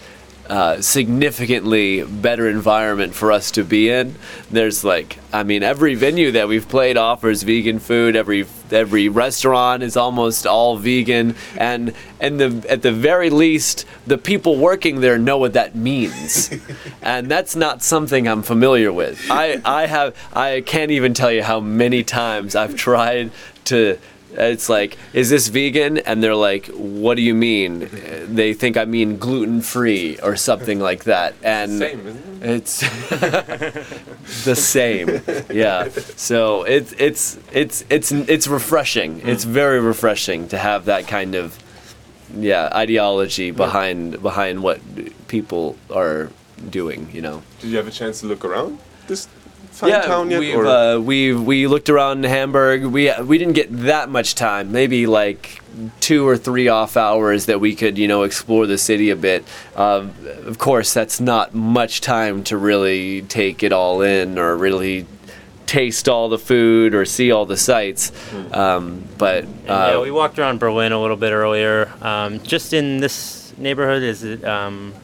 Uh, 0.49 0.81
significantly 0.81 2.05
better 2.05 2.49
environment 2.49 3.13
for 3.15 3.33
us 3.33 3.51
to 3.51 3.65
be 3.65 3.91
in. 3.91 4.15
There's 4.49 4.85
like, 4.85 5.19
I 5.33 5.43
mean, 5.43 5.65
every 5.65 5.97
venue 5.97 6.31
that 6.33 6.47
we've 6.47 6.69
played 6.69 6.97
offers 6.97 7.43
vegan 7.43 7.81
food. 7.81 8.15
Every 8.15 8.47
every 8.71 9.09
restaurant 9.09 9.83
is 9.83 9.97
almost 9.97 10.47
all 10.47 10.77
vegan, 10.77 11.35
and 11.57 11.95
and 12.21 12.39
the 12.39 12.65
at 12.71 12.83
the 12.83 12.93
very 12.93 13.29
least, 13.29 13.87
the 14.07 14.19
people 14.19 14.57
working 14.57 15.01
there 15.01 15.19
know 15.19 15.39
what 15.39 15.55
that 15.55 15.75
means, 15.75 16.55
and 17.03 17.29
that's 17.29 17.57
not 17.57 17.83
something 17.83 18.29
I'm 18.29 18.43
familiar 18.43 18.93
with. 18.93 19.27
I 19.29 19.61
I 19.65 19.87
have 19.87 20.15
I 20.33 20.63
can't 20.65 20.93
even 20.93 21.13
tell 21.13 21.33
you 21.33 21.43
how 21.43 21.59
many 21.59 22.05
times 22.05 22.55
I've 22.55 22.77
tried 22.77 23.33
to. 23.65 23.99
It's 24.33 24.69
like, 24.69 24.99
is 25.13 25.31
this 25.31 25.49
vegan? 25.49 25.99
And 25.99 26.23
they're 26.23 26.35
like, 26.35 26.67
what 26.67 27.17
do 27.17 27.23
you 27.23 27.35
mean? 27.35 27.89
They 28.27 28.53
think 28.55 28.77
I 28.77 28.85
mean 28.85 29.19
gluten 29.19 29.63
free 29.63 30.19
or 30.23 30.37
something 30.37 30.79
like 30.81 31.05
that. 31.05 31.35
And 31.43 31.79
Same, 31.79 32.07
isn't 32.07 32.27
it's 32.43 32.81
the 34.45 34.55
same. 34.57 35.21
Yeah. 35.51 35.89
So 36.17 36.65
it's 36.65 36.93
it's 36.99 37.39
it's 37.53 37.85
it's 37.89 38.13
it's 38.13 38.47
refreshing. 38.47 39.21
Hmm. 39.21 39.29
It's 39.29 39.45
very 39.45 39.81
refreshing 39.81 40.49
to 40.49 40.59
have 40.59 40.85
that 40.87 41.07
kind 41.09 41.35
of 41.35 41.59
yeah 42.35 42.69
ideology 42.73 43.53
behind 43.53 44.23
behind 44.23 44.63
what 44.63 44.81
people 45.29 45.77
are 45.91 46.31
doing. 46.69 47.09
You 47.13 47.23
know. 47.23 47.43
Did 47.61 47.71
you 47.71 47.77
have 47.79 47.89
a 47.89 47.93
chance 47.93 48.21
to 48.21 48.27
look 48.27 48.45
around 48.45 48.79
this 49.07 49.29
fine 49.77 50.03
town 50.03 50.31
yet? 50.31 50.41
we've 50.41 50.57
or? 50.57 50.67
uh, 50.67 50.99
we 50.99 51.35
we 51.35 51.67
looked 51.67 51.89
around 51.89 52.25
Hamburg. 52.25 52.85
We 52.85 53.13
we 53.23 53.39
didn't 53.39 53.55
get 53.55 53.69
that 53.85 54.09
much 54.09 54.35
time. 54.35 54.73
Maybe 54.73 55.07
like 55.07 55.61
two 56.01 56.27
or 56.27 56.37
three 56.37 56.69
off 56.69 56.97
hours 56.97 57.47
that 57.47 57.61
we 57.61 57.75
could 57.75 57.99
you 57.99 58.09
know 58.09 58.23
explore 58.23 58.67
the 58.67 58.79
city 58.79 59.11
a 59.11 59.17
bit. 59.17 59.45
Um, 59.75 60.15
of 60.45 60.59
course, 60.59 60.95
that's 60.95 61.21
not 61.21 61.55
much 61.55 62.01
time 62.01 62.45
to 62.45 62.57
really 62.57 63.23
take 63.23 63.63
it 63.63 63.73
all 63.73 64.03
in 64.03 64.39
or 64.39 64.57
really 64.57 65.07
taste 65.67 66.09
all 66.09 66.29
the 66.29 66.39
food 66.39 66.95
or 66.95 67.05
see 67.05 67.33
all 67.33 67.45
the 67.45 67.57
sights. 67.57 68.13
Um, 68.53 69.05
but 69.19 69.45
uh, 69.45 69.49
yeah, 69.93 70.01
we 70.01 70.11
walked 70.11 70.39
around 70.39 70.61
Berlin 70.61 70.93
a 70.93 71.01
little 71.01 71.17
bit 71.17 71.33
earlier. 71.33 71.93
Um, 72.01 72.41
just 72.43 72.73
in 72.73 72.99
this 72.99 73.53
neighborhood, 73.59 74.03
is 74.03 74.23
it? 74.23 74.45
Um, 74.45 74.95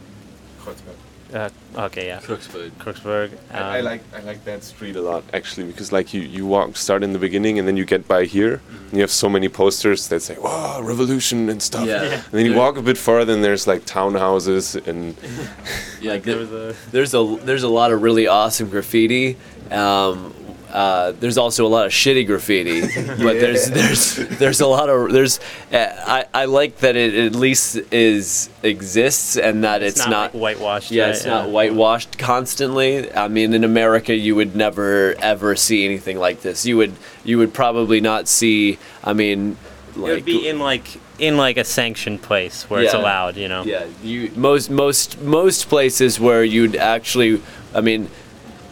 uh, 1.35 1.49
okay, 1.87 2.07
yeah, 2.09 2.21
Kreuzberg. 2.21 3.31
I, 3.53 3.59
I 3.59 3.79
Um, 3.79 3.85
like 3.85 4.03
I 4.15 4.21
like 4.21 4.45
that 4.45 4.63
street 4.65 4.97
a 4.97 5.01
lot 5.01 5.23
actually 5.33 5.67
because 5.67 5.91
like 5.93 6.13
you 6.15 6.21
you 6.23 6.47
walk 6.47 6.77
start 6.77 7.03
in 7.03 7.13
the 7.13 7.19
beginning 7.19 7.59
and 7.59 7.67
then 7.67 7.77
you 7.77 7.85
get 7.85 8.07
by 8.07 8.25
here 8.27 8.61
and 8.89 8.93
you 8.93 9.01
have 9.01 9.11
so 9.11 9.29
many 9.29 9.49
posters 9.49 10.09
that 10.09 10.21
say 10.23 10.37
wow 10.39 10.81
revolution 10.83 11.49
and 11.49 11.63
stuff 11.63 11.87
Yeah. 11.87 12.03
and 12.03 12.33
then 12.39 12.45
you 12.47 12.55
walk 12.55 12.77
a 12.77 12.83
bit 12.83 12.99
further 12.99 13.33
and 13.35 13.43
there's 13.43 13.67
like 13.67 13.83
townhouses 13.87 14.77
and 14.87 15.17
yeah, 16.01 16.13
like 16.13 16.23
There 16.25 16.35
the- 16.35 16.41
was 16.41 16.53
a 16.53 16.91
there's 16.93 17.15
a 17.15 17.23
there's 17.47 17.63
a 17.63 17.69
lot 17.81 17.93
of 17.93 18.03
really 18.03 18.27
awesome 18.27 18.69
graffiti. 18.71 19.37
Um, 19.71 20.35
uh, 20.73 21.13
there's 21.13 21.37
also 21.37 21.67
a 21.67 21.69
lot 21.69 21.85
of 21.85 21.93
shitty 21.93 22.27
graffiti, 22.27 22.81
but 23.23 23.35
there's 23.35 23.71
there's 23.71 24.17
there's 24.39 24.61
a 24.61 24.67
lot 24.67 24.89
of 24.89 25.13
there's 25.13 25.39
uh, 25.71 25.95
I, 26.07 26.25
I 26.33 26.45
like 26.47 26.79
that 26.79 26.97
it 26.97 27.15
at 27.15 27.35
least 27.35 27.77
is 27.93 28.49
exists 28.63 29.37
and 29.37 29.65
that 29.65 29.83
it's, 29.83 29.99
it's, 29.99 30.09
not, 30.09 30.35
like 30.35 30.41
whitewashed. 30.41 30.91
yeah, 30.91 31.05
right? 31.05 31.15
it's 31.15 31.27
not 31.27 31.51
whitewashed 31.51 32.17
constantly. 32.19 33.13
I 33.13 33.29
mean, 33.29 33.53
in 33.53 33.65
America, 33.65 34.15
you 34.15 34.35
would 34.35 34.57
never 34.57 35.15
ever 35.19 35.57
see 35.57 35.85
anything 35.85 36.19
like 36.19 36.41
this. 36.41 36.65
You 36.65 36.79
would 36.79 36.95
you 37.23 37.37
would 37.37 37.53
probably 37.53 38.01
not 38.01 38.27
see. 38.27 38.79
I 39.05 39.13
mean, 39.13 39.59
It 39.95 39.99
would 40.01 40.25
be 40.25 40.49
in 40.49 40.59
like 40.59 40.99
in 41.19 41.37
like 41.37 41.59
a 41.59 41.65
sanctioned 41.65 42.23
place 42.23 42.69
where 42.71 42.83
it's 42.83 42.95
allowed. 42.95 43.37
You 43.37 43.49
know. 43.49 43.65
yeah, 43.65 43.87
you 44.03 44.33
most 44.35 44.71
most 44.71 45.21
most 45.21 45.69
places 45.69 46.19
where 46.19 46.43
you'd 46.43 46.77
actually, 46.77 47.43
I 47.75 47.83
mean, 47.83 48.09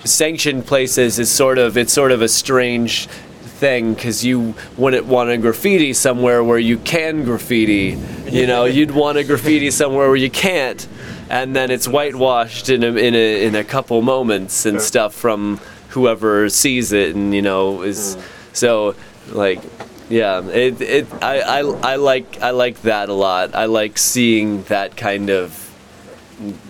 sanctioned 0.05 0.67
places 0.67 1.19
is 1.19 1.31
sort 1.31 1.59
of 1.59 1.77
it's 1.77 1.93
sort 1.93 2.13
of 2.13 2.23
a 2.23 2.29
strange 2.29 3.07
thing 3.07 3.93
because 3.93 4.25
you 4.25 4.55
wouldn't 4.79 5.05
want 5.07 5.29
to 5.29 5.37
graffiti 5.37 5.93
somewhere 5.93 6.43
where 6.43 6.59
you 6.59 6.79
can 6.79 7.25
graffiti. 7.25 7.99
You 8.31 8.47
know, 8.47 8.65
you'd 8.65 8.91
want 8.91 9.19
to 9.19 9.25
graffiti 9.25 9.71
somewhere 9.71 10.09
where 10.09 10.17
you 10.17 10.31
can't, 10.31 10.89
and 11.29 11.55
then 11.55 11.71
it's 11.71 11.87
whitewashed 11.87 12.71
in 12.71 12.83
a 12.83 12.89
in 12.89 13.15
a 13.15 13.47
in 13.47 13.55
a 13.55 13.63
couple 13.63 14.01
moments 14.03 14.67
and 14.67 14.81
stuff 14.81 15.15
from 15.15 15.61
whoever 15.91 16.49
sees 16.49 16.93
it, 16.93 17.15
and 17.15 17.35
you 17.35 17.43
know 17.43 17.83
is 17.83 18.17
so 18.53 18.97
like. 19.29 19.61
Yeah, 20.09 20.45
it, 20.49 20.81
it 20.81 21.07
I, 21.23 21.41
I, 21.41 21.59
I 21.61 21.95
like 21.95 22.43
I 22.43 22.51
like 22.51 22.83
that 22.83 23.09
a 23.09 23.15
lot. 23.15 23.55
I 23.55 23.67
like 23.67 23.97
seeing 23.97 24.65
that 24.65 24.97
kind 24.97 25.31
of 25.31 25.71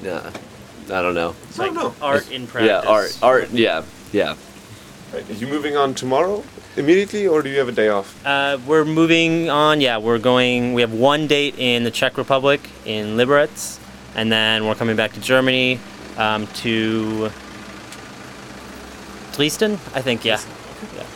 uh, 0.04 0.30
I 0.92 1.00
don't 1.00 1.14
know. 1.14 1.34
It's 1.50 1.58
like 1.58 1.72
no. 1.72 1.92
art 2.00 2.30
in 2.30 2.46
practice. 2.46 2.84
Yeah, 2.84 2.88
art, 2.88 3.18
art. 3.22 3.50
Yeah, 3.50 3.82
yeah. 4.12 4.36
Right. 5.12 5.28
Are 5.28 5.32
you 5.32 5.48
moving 5.48 5.76
on 5.76 5.94
tomorrow 5.94 6.44
immediately, 6.76 7.26
or 7.26 7.42
do 7.42 7.50
you 7.50 7.58
have 7.58 7.68
a 7.68 7.72
day 7.72 7.88
off? 7.88 8.24
Uh, 8.24 8.58
we're 8.68 8.84
moving 8.84 9.50
on. 9.50 9.80
Yeah, 9.80 9.98
we're 9.98 10.20
going. 10.20 10.74
We 10.74 10.80
have 10.82 10.92
one 10.92 11.26
date 11.26 11.56
in 11.58 11.82
the 11.82 11.90
Czech 11.90 12.16
Republic 12.16 12.60
in 12.84 13.16
Liberec, 13.16 13.80
and 14.14 14.30
then 14.30 14.64
we're 14.64 14.76
coming 14.76 14.94
back 14.94 15.12
to 15.14 15.20
Germany 15.20 15.80
um, 16.16 16.46
to 16.62 17.32
Dresden. 19.32 19.72
I 19.92 20.02
think. 20.02 20.24
Yeah. 20.24 20.40
Yeah, 20.94 21.06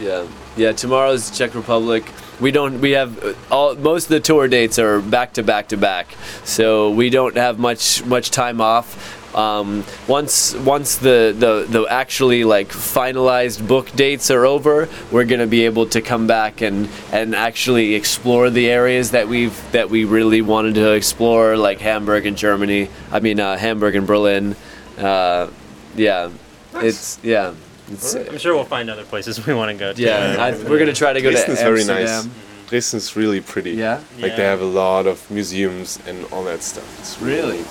yeah. 0.00 0.26
Yeah. 0.56 0.72
Tomorrow's 0.72 1.30
Czech 1.30 1.54
Republic. 1.54 2.10
We 2.40 2.50
don't. 2.50 2.80
We 2.80 2.92
have 2.92 3.22
uh, 3.22 3.34
all. 3.50 3.74
Most 3.74 4.04
of 4.04 4.08
the 4.08 4.20
tour 4.20 4.48
dates 4.48 4.78
are 4.78 5.00
back 5.00 5.34
to 5.34 5.42
back 5.42 5.68
to 5.68 5.76
back, 5.76 6.16
so 6.44 6.90
we 6.90 7.10
don't 7.10 7.36
have 7.36 7.58
much 7.58 8.02
much 8.06 8.30
time 8.30 8.62
off. 8.62 9.20
Um, 9.34 9.84
once 10.06 10.54
once 10.54 10.96
the, 10.96 11.34
the 11.36 11.66
the 11.68 11.86
actually 11.88 12.44
like 12.44 12.68
finalized 12.68 13.66
book 13.66 13.90
dates 13.92 14.30
are 14.30 14.46
over, 14.46 14.88
we're 15.10 15.24
gonna 15.24 15.46
be 15.46 15.64
able 15.64 15.86
to 15.86 16.00
come 16.00 16.26
back 16.26 16.60
and 16.60 16.88
and 17.12 17.34
actually 17.34 17.94
explore 17.94 18.48
the 18.50 18.70
areas 18.70 19.10
that 19.10 19.26
we've 19.28 19.60
that 19.72 19.90
we 19.90 20.04
really 20.04 20.40
wanted 20.40 20.74
to 20.76 20.92
explore, 20.92 21.56
like 21.56 21.80
Hamburg 21.80 22.26
and 22.26 22.36
Germany. 22.36 22.88
I 23.10 23.20
mean 23.20 23.40
uh, 23.40 23.56
Hamburg 23.56 23.96
and 23.96 24.06
Berlin. 24.06 24.54
Uh, 24.96 25.50
yeah, 25.96 26.30
it's 26.76 27.18
yeah. 27.22 27.54
It's, 27.90 28.14
I'm 28.14 28.38
sure 28.38 28.54
we'll 28.54 28.64
find 28.64 28.88
other 28.88 29.04
places 29.04 29.44
we 29.46 29.52
want 29.52 29.70
to 29.70 29.76
go 29.76 29.92
to. 29.92 30.00
yeah, 30.00 30.36
I, 30.38 30.50
we're 30.52 30.78
gonna 30.78 30.92
try 30.92 31.12
to 31.12 31.20
go 31.20 31.30
to 31.30 31.34
Dresden's 31.34 31.60
very 31.60 31.84
nice. 31.84 32.08
Amsterdam. 32.08 32.40
Dresden's 32.68 33.14
really 33.16 33.40
pretty. 33.40 33.72
Yeah, 33.72 34.00
Like 34.18 34.36
they 34.36 34.44
have 34.44 34.60
a 34.60 34.64
lot 34.64 35.06
of 35.06 35.30
museums 35.30 35.98
and 36.06 36.24
all 36.32 36.44
that 36.44 36.62
stuff. 36.62 36.98
It's 37.00 37.20
really. 37.20 37.62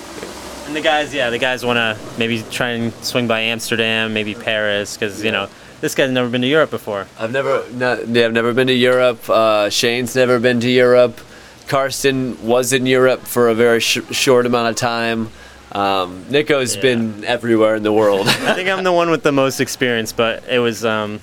And 0.66 0.74
the 0.74 0.80
guys, 0.80 1.12
yeah, 1.14 1.30
the 1.30 1.38
guys 1.38 1.64
want 1.64 1.76
to 1.76 1.98
maybe 2.18 2.42
try 2.50 2.70
and 2.70 2.92
swing 3.04 3.26
by 3.28 3.40
Amsterdam, 3.40 4.12
maybe 4.14 4.34
Paris, 4.34 4.96
because 4.96 5.22
you 5.22 5.30
know 5.30 5.48
this 5.80 5.94
guy's 5.94 6.10
never 6.10 6.28
been 6.28 6.40
to 6.42 6.46
Europe 6.48 6.70
before. 6.70 7.06
I've 7.18 7.32
never, 7.32 7.64
no, 7.72 8.00
yeah, 8.08 8.24
I've 8.24 8.32
never 8.32 8.54
been 8.54 8.68
to 8.68 8.74
Europe. 8.74 9.28
Uh, 9.28 9.68
Shane's 9.68 10.14
never 10.16 10.38
been 10.40 10.60
to 10.60 10.70
Europe. 10.70 11.20
Karsten 11.68 12.42
was 12.46 12.72
in 12.72 12.86
Europe 12.86 13.20
for 13.22 13.48
a 13.48 13.54
very 13.54 13.80
sh- 13.80 13.98
short 14.10 14.46
amount 14.46 14.68
of 14.68 14.76
time. 14.76 15.30
Um, 15.72 16.24
Nico's 16.30 16.76
Yeah. 16.76 16.82
been 16.82 17.24
everywhere 17.24 17.74
in 17.76 17.82
the 17.82 17.92
world. 17.92 18.26
I 18.28 18.54
think 18.54 18.68
I'm 18.68 18.84
the 18.84 18.92
one 18.92 19.10
with 19.10 19.22
the 19.22 19.32
most 19.32 19.60
experience, 19.60 20.12
but 20.12 20.44
it 20.48 20.58
was, 20.60 20.84
um, 20.84 21.20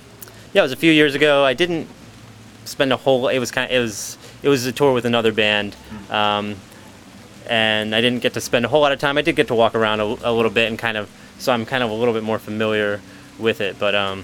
yeah, 0.54 0.62
it 0.62 0.64
was 0.64 0.72
a 0.72 0.76
few 0.78 0.92
years 0.92 1.16
ago. 1.16 1.44
I 1.44 1.54
didn't 1.54 1.88
spend 2.66 2.92
a 2.94 2.98
whole. 2.98 3.28
It 3.28 3.40
was 3.40 3.50
kind. 3.52 3.72
it 3.72 3.80
was. 3.80 4.18
It 4.44 4.50
was 4.50 4.66
a 4.66 4.72
tour 4.72 4.92
with 4.94 5.06
another 5.06 5.32
band, 5.32 5.76
um, 6.10 6.56
and 7.48 7.96
I 7.96 8.02
didn't 8.02 8.22
get 8.22 8.34
to 8.34 8.42
spend 8.42 8.66
a 8.66 8.68
whole 8.68 8.82
lot 8.82 8.92
of 8.92 9.00
time. 9.00 9.18
I 9.18 9.22
did 9.22 9.36
get 9.36 9.48
to 9.48 9.56
walk 9.56 9.76
around 9.76 10.00
a, 10.00 10.04
a 10.04 10.32
little 10.32 10.52
bit 10.52 10.70
and 10.70 10.78
kind 10.78 10.98
of, 10.98 11.10
so 11.40 11.52
I'm 11.52 11.66
kind 11.66 11.84
of 11.84 11.90
a 11.90 11.94
little 11.94 12.14
bit 12.14 12.24
more 12.24 12.40
familiar 12.40 13.02
with 13.40 13.62
it. 13.62 13.78
But 13.80 13.96
um, 13.96 14.24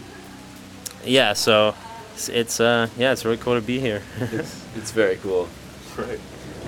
yeah, 1.04 1.34
so 1.34 1.76
it's, 2.14 2.30
it's 2.30 2.60
uh, 2.60 2.90
yeah, 2.98 3.12
it's 3.12 3.26
really 3.26 3.38
cool 3.38 3.56
to 3.56 3.62
be 3.62 3.80
here. 3.80 4.04
it's 4.20 4.92
very 4.92 5.18
cool. 5.18 5.48
Right. 5.98 6.20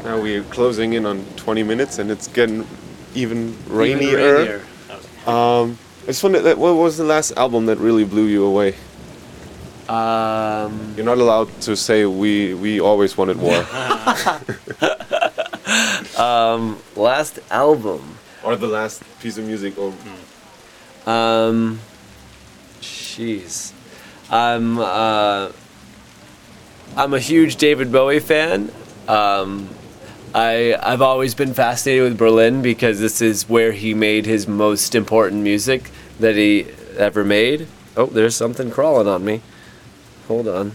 Now 0.04 0.22
we're 0.22 0.44
closing 0.44 0.94
in 0.94 1.06
on 1.06 1.26
20 1.36 1.64
minutes 1.64 2.00
and 2.00 2.10
it's 2.10 2.28
getting 2.28 2.66
even 3.14 3.56
rainier. 3.68 3.98
Even 3.98 4.16
rainier. 4.16 4.62
rainier. 4.90 5.30
Um, 5.30 5.78
I 6.04 6.08
just 6.08 6.24
wondered, 6.24 6.42
that, 6.44 6.58
what 6.58 6.76
was 6.76 6.98
the 6.98 7.04
last 7.04 7.32
album 7.38 7.66
that 7.68 7.78
really 7.78 8.06
blew 8.06 8.26
you 8.26 8.46
away? 8.46 8.76
Um, 9.90 10.94
You're 10.96 11.06
not 11.06 11.18
allowed 11.18 11.50
to 11.62 11.76
say 11.76 12.06
we 12.06 12.54
we 12.54 12.80
always 12.80 13.18
wanted 13.18 13.38
war 13.38 13.54
um, 16.20 16.78
last 16.96 17.40
album. 17.50 18.18
or 18.44 18.56
the 18.56 18.68
last 18.68 19.04
piece 19.22 19.38
of 19.38 19.46
music 19.46 19.78
or 19.78 19.94
Um, 21.06 21.80
jeez, 22.82 23.72
I'm 24.30 24.78
uh, 24.78 25.52
I'm 26.96 27.14
a 27.14 27.20
huge 27.20 27.56
David 27.56 27.92
Bowie 27.92 28.20
fan. 28.20 28.72
Um, 29.08 29.70
I 30.36 30.76
I've 30.82 31.02
always 31.02 31.34
been 31.34 31.54
fascinated 31.54 32.04
with 32.04 32.18
Berlin 32.18 32.62
because 32.62 33.00
this 33.00 33.22
is 33.22 33.50
where 33.50 33.72
he 33.72 33.94
made 33.94 34.26
his 34.26 34.48
most 34.48 34.94
important 34.94 35.42
music 35.42 35.90
that 36.20 36.36
he 36.36 36.68
ever 36.98 37.24
made. 37.24 37.68
Oh, 37.98 38.06
there's 38.08 38.36
something 38.36 38.70
crawling 38.70 39.08
on 39.08 39.26
me. 39.26 39.42
Hold 40.28 40.48
on. 40.48 40.74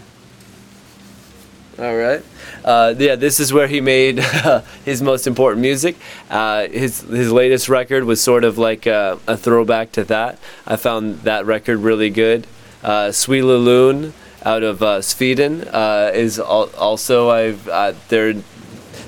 All 1.76 1.96
right. 1.96 2.22
Uh, 2.64 2.94
yeah, 2.96 3.16
this 3.16 3.40
is 3.40 3.52
where 3.52 3.66
he 3.66 3.80
made 3.80 4.18
his 4.84 5.02
most 5.02 5.26
important 5.26 5.60
music. 5.60 5.96
Uh, 6.30 6.68
his 6.68 7.00
his 7.00 7.32
latest 7.32 7.68
record 7.68 8.04
was 8.04 8.22
sort 8.22 8.44
of 8.44 8.58
like 8.58 8.86
a, 8.86 9.18
a 9.26 9.36
throwback 9.36 9.90
to 9.92 10.04
that. 10.04 10.38
I 10.66 10.76
found 10.76 11.20
that 11.22 11.46
record 11.46 11.78
really 11.78 12.10
good. 12.10 12.46
Uh, 12.82 13.10
Sweet 13.10 13.42
Loon 13.42 14.12
out 14.44 14.62
of 14.62 14.82
uh, 14.82 15.02
Sweden 15.02 15.66
uh, 15.68 16.12
is 16.14 16.38
al- 16.38 16.70
also 16.78 17.30
I've 17.30 17.66
uh, 17.68 17.94
they're 18.08 18.34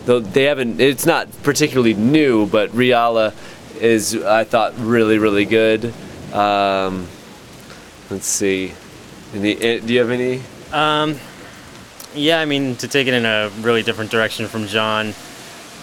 though 0.06 0.20
they 0.20 0.44
haven't 0.44 0.80
it's 0.80 1.06
not 1.06 1.28
particularly 1.44 1.94
new, 1.94 2.46
but 2.46 2.70
Riala 2.70 3.32
is 3.80 4.16
I 4.16 4.42
thought 4.42 4.74
really 4.76 5.18
really 5.18 5.44
good. 5.44 5.94
Um, 6.32 7.06
let's 8.10 8.26
see. 8.26 8.72
Any, 9.34 9.56
eh, 9.56 9.78
do 9.78 9.92
you 9.92 10.00
have 10.00 10.10
any? 10.10 10.40
Um, 10.72 11.18
yeah, 12.14 12.40
I 12.40 12.44
mean, 12.44 12.76
to 12.76 12.88
take 12.88 13.06
it 13.06 13.14
in 13.14 13.24
a 13.24 13.50
really 13.60 13.82
different 13.82 14.10
direction 14.10 14.46
from 14.48 14.66
John, 14.66 15.14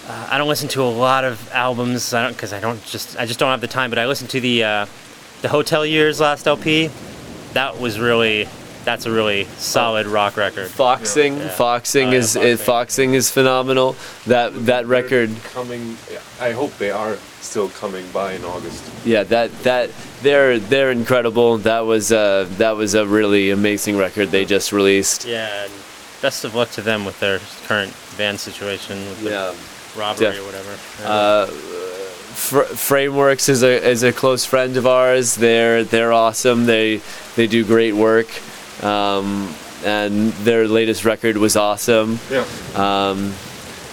uh, 0.07 0.27
I 0.31 0.37
don't 0.37 0.47
listen 0.47 0.67
to 0.69 0.81
a 0.81 0.85
lot 0.89 1.23
of 1.23 1.51
albums. 1.53 2.13
I 2.13 2.23
don't 2.23 2.33
because 2.33 2.53
I 2.53 2.59
don't 2.59 2.83
just 2.85 3.17
I 3.17 3.25
just 3.25 3.39
don't 3.39 3.49
have 3.49 3.61
the 3.61 3.67
time. 3.67 3.89
But 3.89 3.99
I 3.99 4.05
listened 4.07 4.29
to 4.31 4.39
the 4.41 4.63
uh, 4.63 4.85
the 5.41 5.49
Hotel 5.49 5.85
Years 5.85 6.19
last 6.19 6.47
LP. 6.47 6.89
That 7.53 7.79
was 7.79 7.99
really 7.99 8.47
that's 8.83 9.05
a 9.05 9.11
really 9.11 9.45
solid 9.57 10.05
rock 10.07 10.35
record. 10.35 10.69
Foxing, 10.69 11.37
Yeah. 11.37 11.47
Foxing 11.49 12.07
Oh, 12.09 12.11
yeah, 12.11 12.17
is 12.17 12.33
Foxing. 12.33 12.41
Foxing. 12.57 12.65
Foxing 12.65 13.13
is 13.13 13.29
phenomenal. 13.31 13.95
That 14.27 14.65
that 14.65 14.87
record, 14.87 15.31
coming. 15.53 15.97
I 16.41 16.51
hope 16.51 16.77
they 16.77 16.91
are 16.91 17.15
still 17.39 17.69
coming 17.69 18.05
by 18.11 18.33
in 18.33 18.43
August. 18.43 18.83
yeah, 19.05 19.23
that 19.23 19.51
that 19.63 19.89
they're 20.21 20.59
they're 20.59 20.91
incredible. 20.91 21.59
That 21.59 21.81
was 21.85 22.11
uh 22.11 22.47
that 22.57 22.75
was 22.75 22.93
a 22.93 23.05
really 23.07 23.51
amazing 23.51 23.95
record 23.97 24.31
they 24.31 24.43
just 24.43 24.73
released. 24.73 25.23
Yeah, 25.25 25.63
and 25.63 25.71
best 26.23 26.45
of 26.45 26.55
luck 26.55 26.71
to 26.71 26.81
them 26.81 27.03
with 27.05 27.19
their 27.19 27.39
current 27.67 27.93
band 28.17 28.39
situation 28.39 28.97
with 29.09 29.23
the 29.23 29.29
Yeah. 29.29 29.53
robbery 29.95 30.27
def- 30.31 30.39
or 30.39 30.45
whatever. 30.45 30.71
Uh, 31.05 31.45
Fr- 32.33 32.73
Frameworks 32.75 33.47
is 33.49 33.61
a 33.61 33.73
is 33.87 34.01
a 34.01 34.11
close 34.11 34.43
friend 34.45 34.75
of 34.77 34.87
ours. 34.87 35.35
They're 35.35 35.83
they're 35.83 36.11
awesome. 36.13 36.65
They 36.65 37.01
they 37.35 37.45
do 37.45 37.63
great 37.63 37.93
work. 37.93 38.27
Um, 38.81 39.53
and 39.85 40.31
their 40.45 40.65
latest 40.67 41.03
record 41.05 41.37
was 41.37 41.55
awesome. 41.57 42.19
Yeah. 42.31 42.45
Um, 42.73 43.33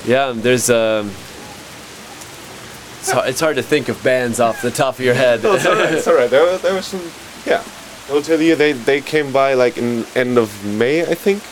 yeah, 0.06 0.32
there's 0.34 0.70
um, 0.70 1.10
it's, 3.00 3.10
hard, 3.10 3.28
it's 3.28 3.40
hard 3.40 3.56
to 3.56 3.62
think 3.62 3.88
of 3.88 4.02
bands 4.02 4.38
off 4.40 4.62
the 4.62 4.70
top 4.70 4.94
of 4.98 5.04
your 5.04 5.14
head. 5.14 5.42
No, 5.42 5.54
it's 5.54 5.66
alright. 5.66 5.92
It's 5.92 6.08
alright. 6.08 6.30
There, 6.30 6.56
there 6.58 6.74
was 6.74 6.86
some. 6.86 7.02
Yeah. 7.44 7.62
I'll 8.08 8.22
tell 8.22 8.40
you, 8.40 8.54
they 8.56 8.72
they 8.72 9.00
came 9.02 9.32
by 9.32 9.54
like 9.54 9.76
in 9.78 10.06
end 10.14 10.38
of 10.38 10.48
May, 10.64 11.02
I 11.02 11.14
think. 11.14 11.42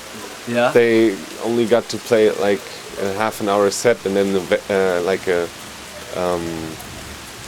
Yeah. 0.49 0.71
They 0.73 1.17
only 1.45 1.67
got 1.67 1.85
to 1.91 1.97
play 1.99 2.31
like 2.33 2.61
a 3.01 3.13
half 3.15 3.41
an 3.41 3.49
hour 3.49 3.71
set, 3.71 4.05
and 4.07 4.17
then 4.17 4.33
the, 4.33 4.61
uh, 4.71 5.03
like 5.05 5.27
a 5.29 5.49
um, 6.17 6.43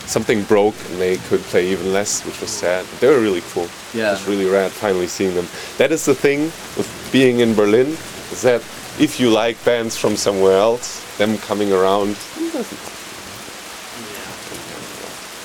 something 0.06 0.42
broke, 0.44 0.74
and 0.90 1.00
they 1.00 1.16
could 1.28 1.40
play 1.50 1.68
even 1.72 1.92
less, 1.92 2.24
which 2.26 2.40
was 2.40 2.50
sad. 2.50 2.84
But 2.90 3.00
they 3.00 3.08
were 3.08 3.20
really 3.20 3.42
cool. 3.52 3.68
Yeah. 3.94 4.08
It 4.08 4.12
was 4.12 4.26
really 4.28 4.46
rad 4.46 4.70
finally 4.70 5.06
seeing 5.06 5.34
them. 5.34 5.46
That 5.78 5.90
is 5.92 6.04
the 6.04 6.14
thing 6.14 6.52
with 6.76 6.88
being 7.12 7.40
in 7.40 7.54
Berlin, 7.54 7.88
is 8.32 8.42
that 8.42 8.60
if 8.98 9.18
you 9.20 9.30
like 9.30 9.56
bands 9.64 9.96
from 9.96 10.16
somewhere 10.16 10.58
else, 10.58 11.00
them 11.18 11.38
coming 11.38 11.72
around, 11.72 12.16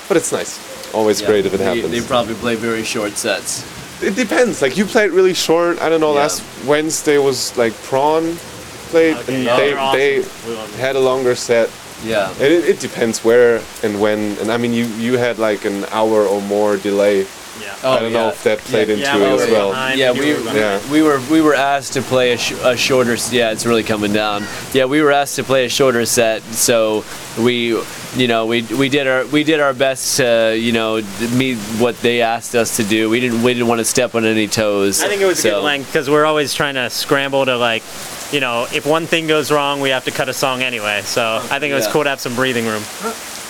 but 0.08 0.16
it's 0.16 0.32
nice. 0.32 0.58
Always 0.94 1.20
Yeah. 1.20 1.26
great 1.28 1.46
if 1.46 1.54
it 1.54 1.58
They- 1.58 1.64
happens. 1.64 1.90
They, 1.90 2.00
probably 2.00 2.34
play 2.34 2.54
very 2.54 2.84
short 2.84 3.16
sets. 3.16 3.62
It 4.02 4.14
depends. 4.14 4.60
Like 4.62 4.76
you 4.76 4.84
played 4.84 5.10
really 5.10 5.34
short. 5.34 5.80
I 5.80 5.88
don't 5.88 6.00
know. 6.00 6.12
Yeah. 6.12 6.20
Last 6.20 6.42
Wednesday 6.66 7.18
was 7.18 7.56
like 7.56 7.72
prawn 7.84 8.36
played, 8.90 9.16
Okay, 9.16 9.34
and 9.34 9.44
yeah, 9.44 9.56
they 9.56 9.70
they're 9.70 9.78
awesome. 9.78 9.98
they 9.98 10.18
We 10.46 10.54
love 10.54 10.70
them. 10.70 10.80
had 10.80 10.96
a 10.96 11.00
longer 11.00 11.34
set. 11.34 11.70
Yeah. 12.04 12.30
And 12.32 12.42
it, 12.52 12.64
it 12.68 12.80
depends 12.80 13.24
where 13.24 13.62
and 13.82 14.00
when. 14.00 14.36
And 14.38 14.50
I 14.52 14.58
mean, 14.58 14.72
you 14.74 14.84
you 15.00 15.16
had 15.18 15.38
like 15.38 15.64
an 15.64 15.84
hour 15.90 16.24
or 16.26 16.40
more 16.42 16.76
delay. 16.76 17.26
Yeah. 17.60 17.74
Oh, 17.82 17.92
I 17.92 18.00
don't 18.00 18.12
know 18.12 18.28
if 18.28 18.42
that 18.44 18.58
played 18.58 18.88
Yeah, 18.88 18.94
into 18.94 19.06
yeah, 19.06 19.34
it 19.34 19.40
as 19.40 19.50
well. 19.50 19.70
behind. 19.70 19.98
Yeah, 19.98 20.12
we, 20.12 20.32
were. 20.34 20.40
Yeah. 20.54 20.90
we 20.92 21.02
were 21.02 21.20
we 21.30 21.40
were 21.40 21.54
asked 21.54 21.92
to 21.94 22.02
play 22.02 22.32
a, 22.32 22.38
sh- 22.38 22.52
a 22.62 22.76
shorter. 22.76 23.12
s- 23.14 23.32
Yeah, 23.32 23.50
it's 23.52 23.66
really 23.66 23.82
coming 23.82 24.12
down. 24.12 24.44
Yeah, 24.72 24.84
we 24.86 25.00
were 25.02 25.12
asked 25.12 25.36
to 25.36 25.44
play 25.44 25.64
a 25.64 25.68
shorter 25.68 26.04
set, 26.06 26.42
so 26.42 27.04
we, 27.38 27.68
you 28.16 28.28
know, 28.28 28.46
we 28.46 28.62
we 28.62 28.88
did 28.88 29.06
our 29.06 29.26
we 29.26 29.44
did 29.44 29.60
our 29.60 29.74
best 29.74 30.16
to 30.18 30.56
you 30.58 30.72
know 30.72 31.00
meet 31.34 31.58
what 31.78 31.96
they 32.00 32.22
asked 32.22 32.54
us 32.54 32.76
to 32.76 32.84
do. 32.84 33.08
We 33.10 33.20
didn't 33.20 33.42
we 33.42 33.52
didn't 33.54 33.68
want 33.68 33.78
to 33.80 33.84
step 33.84 34.14
on 34.14 34.24
any 34.24 34.48
toes. 34.48 35.02
I 35.02 35.08
think 35.08 35.20
it 35.22 35.26
was 35.26 35.44
a 35.44 35.50
good 35.50 35.62
length 35.62 35.86
because 35.86 36.08
we're 36.10 36.24
always 36.26 36.54
trying 36.54 36.74
to 36.74 36.88
scramble 36.90 37.44
to 37.44 37.56
like, 37.56 37.82
you 38.32 38.40
know, 38.40 38.66
if 38.72 38.86
one 38.86 39.06
thing 39.06 39.26
goes 39.26 39.50
wrong, 39.52 39.80
we 39.80 39.90
have 39.90 40.04
to 40.04 40.10
cut 40.10 40.28
a 40.28 40.34
song 40.34 40.62
anyway. 40.62 41.02
So 41.04 41.22
I 41.50 41.58
think 41.58 41.72
it 41.72 41.74
was 41.74 41.86
Yeah. 41.86 41.92
cool 41.92 42.04
to 42.04 42.10
have 42.10 42.20
some 42.20 42.34
breathing 42.34 42.66
room. 42.66 42.82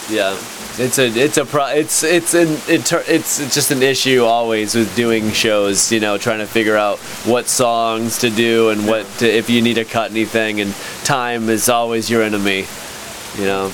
Yeah, 0.09 0.35
it's 0.79 0.99
a 0.99 1.07
it's 1.09 1.37
a 1.37 1.45
pro 1.45 1.67
it's 1.67 2.05
it's 2.05 2.35
an 2.35 2.49
inter- 2.73 3.03
it's 3.09 3.39
just 3.53 3.73
an 3.73 3.83
issue 3.83 4.23
always 4.23 4.75
with 4.75 4.95
doing 4.95 5.33
shows. 5.33 5.91
You 5.91 5.99
know, 5.99 6.17
trying 6.17 6.39
to 6.39 6.47
figure 6.47 6.77
out 6.77 6.99
what 7.27 7.47
songs 7.49 8.19
to 8.19 8.31
do 8.31 8.69
and 8.69 8.87
what 8.87 9.05
to, 9.19 9.27
if 9.29 9.51
you 9.51 9.63
need 9.63 9.75
to 9.75 9.85
cut 9.85 10.13
anything, 10.13 10.61
and 10.61 10.73
time 11.03 11.49
is 11.49 11.69
always 11.69 12.09
your 12.09 12.23
enemy. 12.23 12.67
You 13.37 13.45
know, 13.45 13.67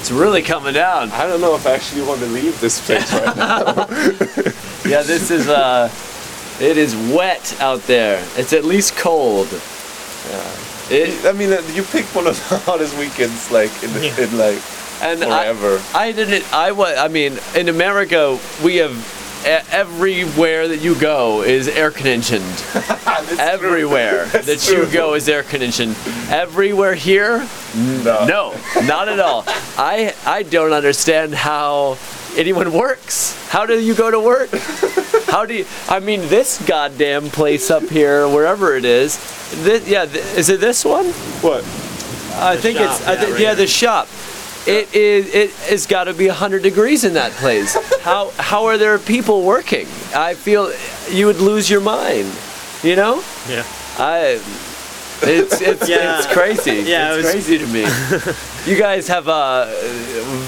it's 0.00 0.10
really 0.10 0.42
coming 0.42 0.72
down. 0.72 1.10
I 1.10 1.26
don't 1.26 1.42
know 1.42 1.54
if 1.54 1.66
I 1.66 1.72
actually 1.74 2.02
want 2.02 2.20
to 2.20 2.26
leave 2.26 2.58
this 2.60 2.84
place 2.84 3.12
right 3.12 3.36
now. 3.36 3.86
Yeah, 4.84 5.02
this 5.02 5.30
is 5.30 5.48
uh, 5.48 5.88
it 6.60 6.76
is 6.76 6.96
wet 7.14 7.56
out 7.60 7.82
there. 7.82 8.20
It's 8.36 8.52
at 8.52 8.64
least 8.64 8.96
cold. 8.96 9.46
It, 10.92 11.24
I 11.26 11.32
mean, 11.32 11.50
uh, 11.52 11.62
you 11.72 11.82
picked 11.82 12.14
one 12.14 12.26
of 12.26 12.36
the 12.48 12.58
hottest 12.66 12.96
weekends, 12.98 13.50
like 13.50 13.70
in, 13.82 13.90
Yeah. 14.02 14.20
in 14.20 14.36
like 14.38 14.60
and 15.02 15.18
forever. 15.20 15.80
I, 15.94 16.08
I 16.08 16.12
didn't. 16.12 16.44
I 16.52 16.72
was. 16.72 16.96
I 16.96 17.08
mean, 17.08 17.38
in 17.56 17.68
America, 17.68 18.38
we 18.62 18.76
have 18.76 18.94
e- 19.44 19.66
everywhere 19.72 20.68
that 20.68 20.78
you 20.80 20.94
go 20.94 21.42
is 21.42 21.66
air 21.66 21.90
conditioned. 21.90 22.44
everywhere 23.38 24.26
that 24.26 24.68
you 24.70 24.86
go 24.92 25.14
is 25.14 25.28
air 25.28 25.42
conditioned. 25.42 25.96
Everywhere 26.30 26.94
here, 26.94 27.48
no. 27.74 28.26
no, 28.26 28.54
not 28.84 29.08
at 29.08 29.18
all. 29.18 29.44
I 29.78 30.14
I 30.26 30.42
don't 30.44 30.72
understand 30.72 31.34
how 31.34 31.96
anyone 32.36 32.72
works. 32.72 33.34
How 33.48 33.66
do 33.66 33.78
you 33.80 33.94
go 33.94 34.10
to 34.10 34.20
work? 34.20 34.50
How 35.26 35.46
do 35.46 35.54
you? 35.54 35.66
I 35.88 36.00
mean, 36.00 36.20
this 36.28 36.64
goddamn 36.66 37.28
place 37.30 37.70
up 37.70 37.84
here, 37.84 38.28
wherever 38.28 38.74
it 38.76 38.84
is. 38.84 39.16
This, 39.62 39.86
yeah, 39.88 40.06
th- 40.06 40.24
is 40.36 40.48
it 40.48 40.60
this 40.60 40.84
one? 40.84 41.06
What? 41.40 41.62
I 42.34 42.56
think 42.56 42.78
shop, 42.78 42.90
it's 42.90 43.06
I 43.06 43.12
yeah, 43.14 43.20
thi- 43.20 43.32
right 43.32 43.40
yeah, 43.40 43.54
the 43.54 43.66
shop. 43.66 44.08
It 44.66 44.94
is 44.94 45.34
it 45.34 45.50
has 45.70 45.86
got 45.86 46.04
to 46.04 46.14
be 46.14 46.28
100 46.28 46.62
degrees 46.62 47.04
in 47.04 47.14
that 47.14 47.32
place. 47.32 47.76
how 48.00 48.30
how 48.38 48.66
are 48.66 48.78
there 48.78 48.98
people 48.98 49.42
working? 49.44 49.86
I 50.14 50.34
feel 50.34 50.72
you 51.10 51.26
would 51.26 51.40
lose 51.40 51.68
your 51.68 51.80
mind. 51.80 52.30
You 52.82 52.96
know? 52.96 53.22
Yeah. 53.48 53.64
I 53.98 54.40
it's 55.22 55.60
it's, 55.60 55.88
Yeah. 55.88 56.18
it's 56.18 56.26
crazy. 56.32 56.82
Yeah, 56.88 57.14
it's 57.14 57.18
it 57.18 57.22
was- 57.24 57.30
crazy 57.32 57.58
to 57.58 57.66
me. 57.66 57.86
you 58.72 58.78
guys 58.78 59.08
have 59.08 59.28
uh, 59.28 59.66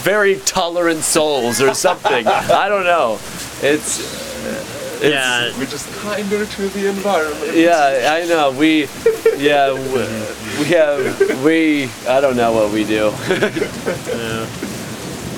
very 0.03 0.37
tolerant 0.41 1.03
souls 1.03 1.61
or 1.61 1.75
something. 1.75 2.27
I 2.27 2.69
don't 2.69 2.85
know. 2.85 3.15
It's, 3.63 3.99
it's 4.01 5.03
Yeah. 5.03 5.53
We're 5.59 5.67
just 5.67 5.91
kinder 6.01 6.45
to 6.47 6.69
the 6.69 6.89
environment. 6.89 7.57
yeah, 7.57 8.17
I 8.21 8.27
know. 8.27 8.51
We, 8.53 8.89
yeah, 9.37 9.73
we, 9.73 10.59
we 10.59 10.65
have, 10.71 11.45
we, 11.45 11.85
I 12.09 12.21
don't 12.21 12.37
know 12.37 12.53
what 12.53 12.73
we 12.73 12.85
do. 12.85 13.13
yeah. 13.29 14.47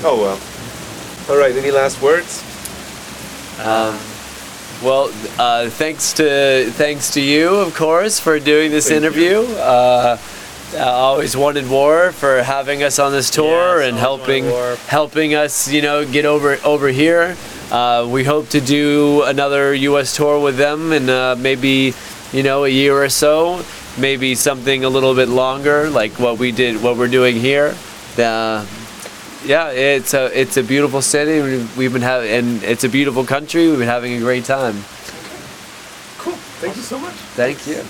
Oh 0.05 0.16
well. 0.20 0.40
All 1.31 1.37
right. 1.40 1.57
Any 1.57 1.70
last 1.70 2.01
words? 2.03 2.42
Um, 3.64 3.99
well, 4.83 5.11
uh, 5.39 5.71
thanks 5.71 6.12
to 6.15 6.71
thanks 6.73 7.12
to 7.12 7.21
you, 7.21 7.49
of 7.57 7.75
course, 7.75 8.21
for 8.21 8.39
doing 8.39 8.71
this 8.71 8.89
Thank 8.89 9.05
interview. 9.05 9.41
Uh, 9.57 10.19
I 10.75 10.79
always 10.79 11.37
wanted 11.37 11.67
more 11.67 12.12
for 12.12 12.43
having 12.43 12.83
us 12.83 12.99
on 12.99 13.12
this 13.12 13.31
tour 13.31 13.81
Yes, 13.81 13.89
and 13.89 13.97
helping 13.97 14.45
helping 14.87 15.35
us, 15.35 15.69
you 15.71 15.81
know, 15.81 16.05
get 16.05 16.25
over 16.25 16.59
over 16.65 16.89
here. 16.89 17.37
Uh, 17.71 18.07
we 18.11 18.25
hope 18.25 18.49
to 18.51 18.61
do 18.61 19.23
another 19.25 19.75
U.S. 19.75 20.15
tour 20.15 20.41
with 20.41 20.57
them 20.57 20.93
in 20.93 21.09
uh, 21.09 21.37
maybe, 21.37 21.95
you 22.33 22.43
know, 22.43 22.65
a 22.65 22.69
year 22.69 22.95
or 23.03 23.09
so. 23.09 23.65
Maybe 23.99 24.35
something 24.35 24.85
a 24.85 24.89
little 24.89 25.15
bit 25.15 25.29
longer, 25.29 25.89
like 25.89 26.12
what 26.21 26.39
we 26.39 26.53
did, 26.53 26.83
what 26.83 26.97
we're 26.97 27.09
doing 27.09 27.37
here. 27.37 27.75
Uh, 28.19 28.67
yeah, 29.47 29.71
it's 29.71 30.15
a 30.15 30.39
it's 30.39 30.57
a 30.57 30.63
beautiful 30.63 31.01
city. 31.01 31.41
We've 31.41 31.77
we've 31.77 31.93
been 31.93 32.03
having, 32.03 32.31
and 32.31 32.63
it's 32.63 32.85
a 32.85 32.89
beautiful 32.89 33.25
country. 33.25 33.69
We've 33.69 33.79
been 33.79 33.89
having 33.89 34.15
a 34.15 34.21
great 34.21 34.45
time. 34.45 34.75
Cool. 36.19 36.35
Thank 36.61 36.77
you 36.77 36.83
so 36.83 36.99
much. 36.99 37.15
Thank 37.35 37.67
you. 37.67 37.85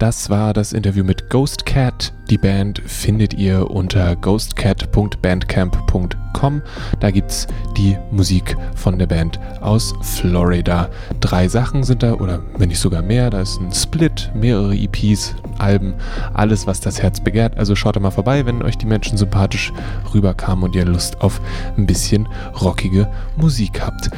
Das 0.00 0.28
war 0.30 0.52
das 0.54 0.72
Interview 0.72 1.04
mit 1.04 1.28
Ghost 1.28 1.66
Cat. 1.66 2.14
Die 2.30 2.38
Band 2.38 2.80
findet 2.86 3.34
ihr 3.34 3.70
unter 3.70 4.16
ghostcat.bandcamp.com. 4.16 6.62
Da 7.00 7.10
gibt's 7.10 7.46
die 7.76 7.98
Musik 8.10 8.56
von 8.74 8.98
der 8.98 9.06
Band 9.06 9.38
aus 9.60 9.92
Florida. 10.00 10.88
Drei 11.20 11.48
Sachen 11.48 11.84
sind 11.84 12.02
da, 12.02 12.14
oder 12.14 12.42
wenn 12.56 12.70
nicht 12.70 12.80
sogar 12.80 13.02
mehr. 13.02 13.28
Da 13.28 13.42
ist 13.42 13.60
ein 13.60 13.74
Split, 13.74 14.30
mehrere 14.34 14.74
EPs, 14.74 15.34
Alben, 15.58 15.92
alles, 16.32 16.66
was 16.66 16.80
das 16.80 17.02
Herz 17.02 17.20
begehrt. 17.20 17.58
Also 17.58 17.76
schaut 17.76 17.96
da 17.96 18.00
mal 18.00 18.10
vorbei, 18.10 18.46
wenn 18.46 18.62
euch 18.62 18.78
die 18.78 18.86
Menschen 18.86 19.18
sympathisch 19.18 19.70
rüberkamen 20.14 20.64
und 20.64 20.74
ihr 20.74 20.86
Lust 20.86 21.20
auf 21.20 21.42
ein 21.76 21.84
bisschen 21.84 22.26
rockige 22.58 23.06
Musik 23.36 23.82
habt. 23.82 24.08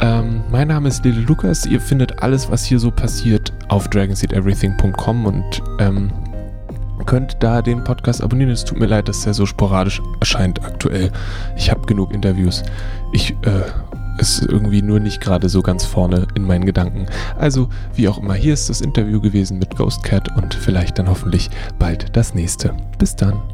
Ähm, 0.00 0.42
mein 0.50 0.68
Name 0.68 0.88
ist 0.88 1.04
Lele 1.04 1.20
Lukas. 1.20 1.66
Ihr 1.66 1.80
findet 1.80 2.22
alles, 2.22 2.50
was 2.50 2.64
hier 2.64 2.78
so 2.78 2.90
passiert, 2.90 3.52
auf 3.68 3.88
dragonseateverything.com 3.88 5.26
und 5.26 5.62
ähm, 5.78 6.10
könnt 7.06 7.36
da 7.40 7.62
den 7.62 7.84
Podcast 7.84 8.22
abonnieren. 8.22 8.50
Es 8.50 8.64
tut 8.64 8.78
mir 8.78 8.86
leid, 8.86 9.08
dass 9.08 9.22
der 9.22 9.34
so 9.34 9.46
sporadisch 9.46 10.00
erscheint 10.20 10.64
aktuell. 10.64 11.10
Ich 11.56 11.70
habe 11.70 11.86
genug 11.86 12.12
Interviews. 12.12 12.62
Ich 13.12 13.32
äh, 13.42 13.62
ist 14.18 14.42
irgendwie 14.42 14.82
nur 14.82 15.00
nicht 15.00 15.20
gerade 15.20 15.48
so 15.48 15.62
ganz 15.62 15.84
vorne 15.84 16.26
in 16.34 16.44
meinen 16.44 16.64
Gedanken. 16.64 17.06
Also, 17.38 17.68
wie 17.94 18.08
auch 18.08 18.18
immer, 18.18 18.34
hier 18.34 18.54
ist 18.54 18.70
das 18.70 18.80
Interview 18.80 19.20
gewesen 19.20 19.58
mit 19.58 19.76
Ghost 19.76 20.02
Cat 20.04 20.36
und 20.36 20.54
vielleicht 20.54 20.98
dann 20.98 21.08
hoffentlich 21.08 21.50
bald 21.78 22.16
das 22.16 22.34
nächste. 22.34 22.74
Bis 22.98 23.16
dann. 23.16 23.53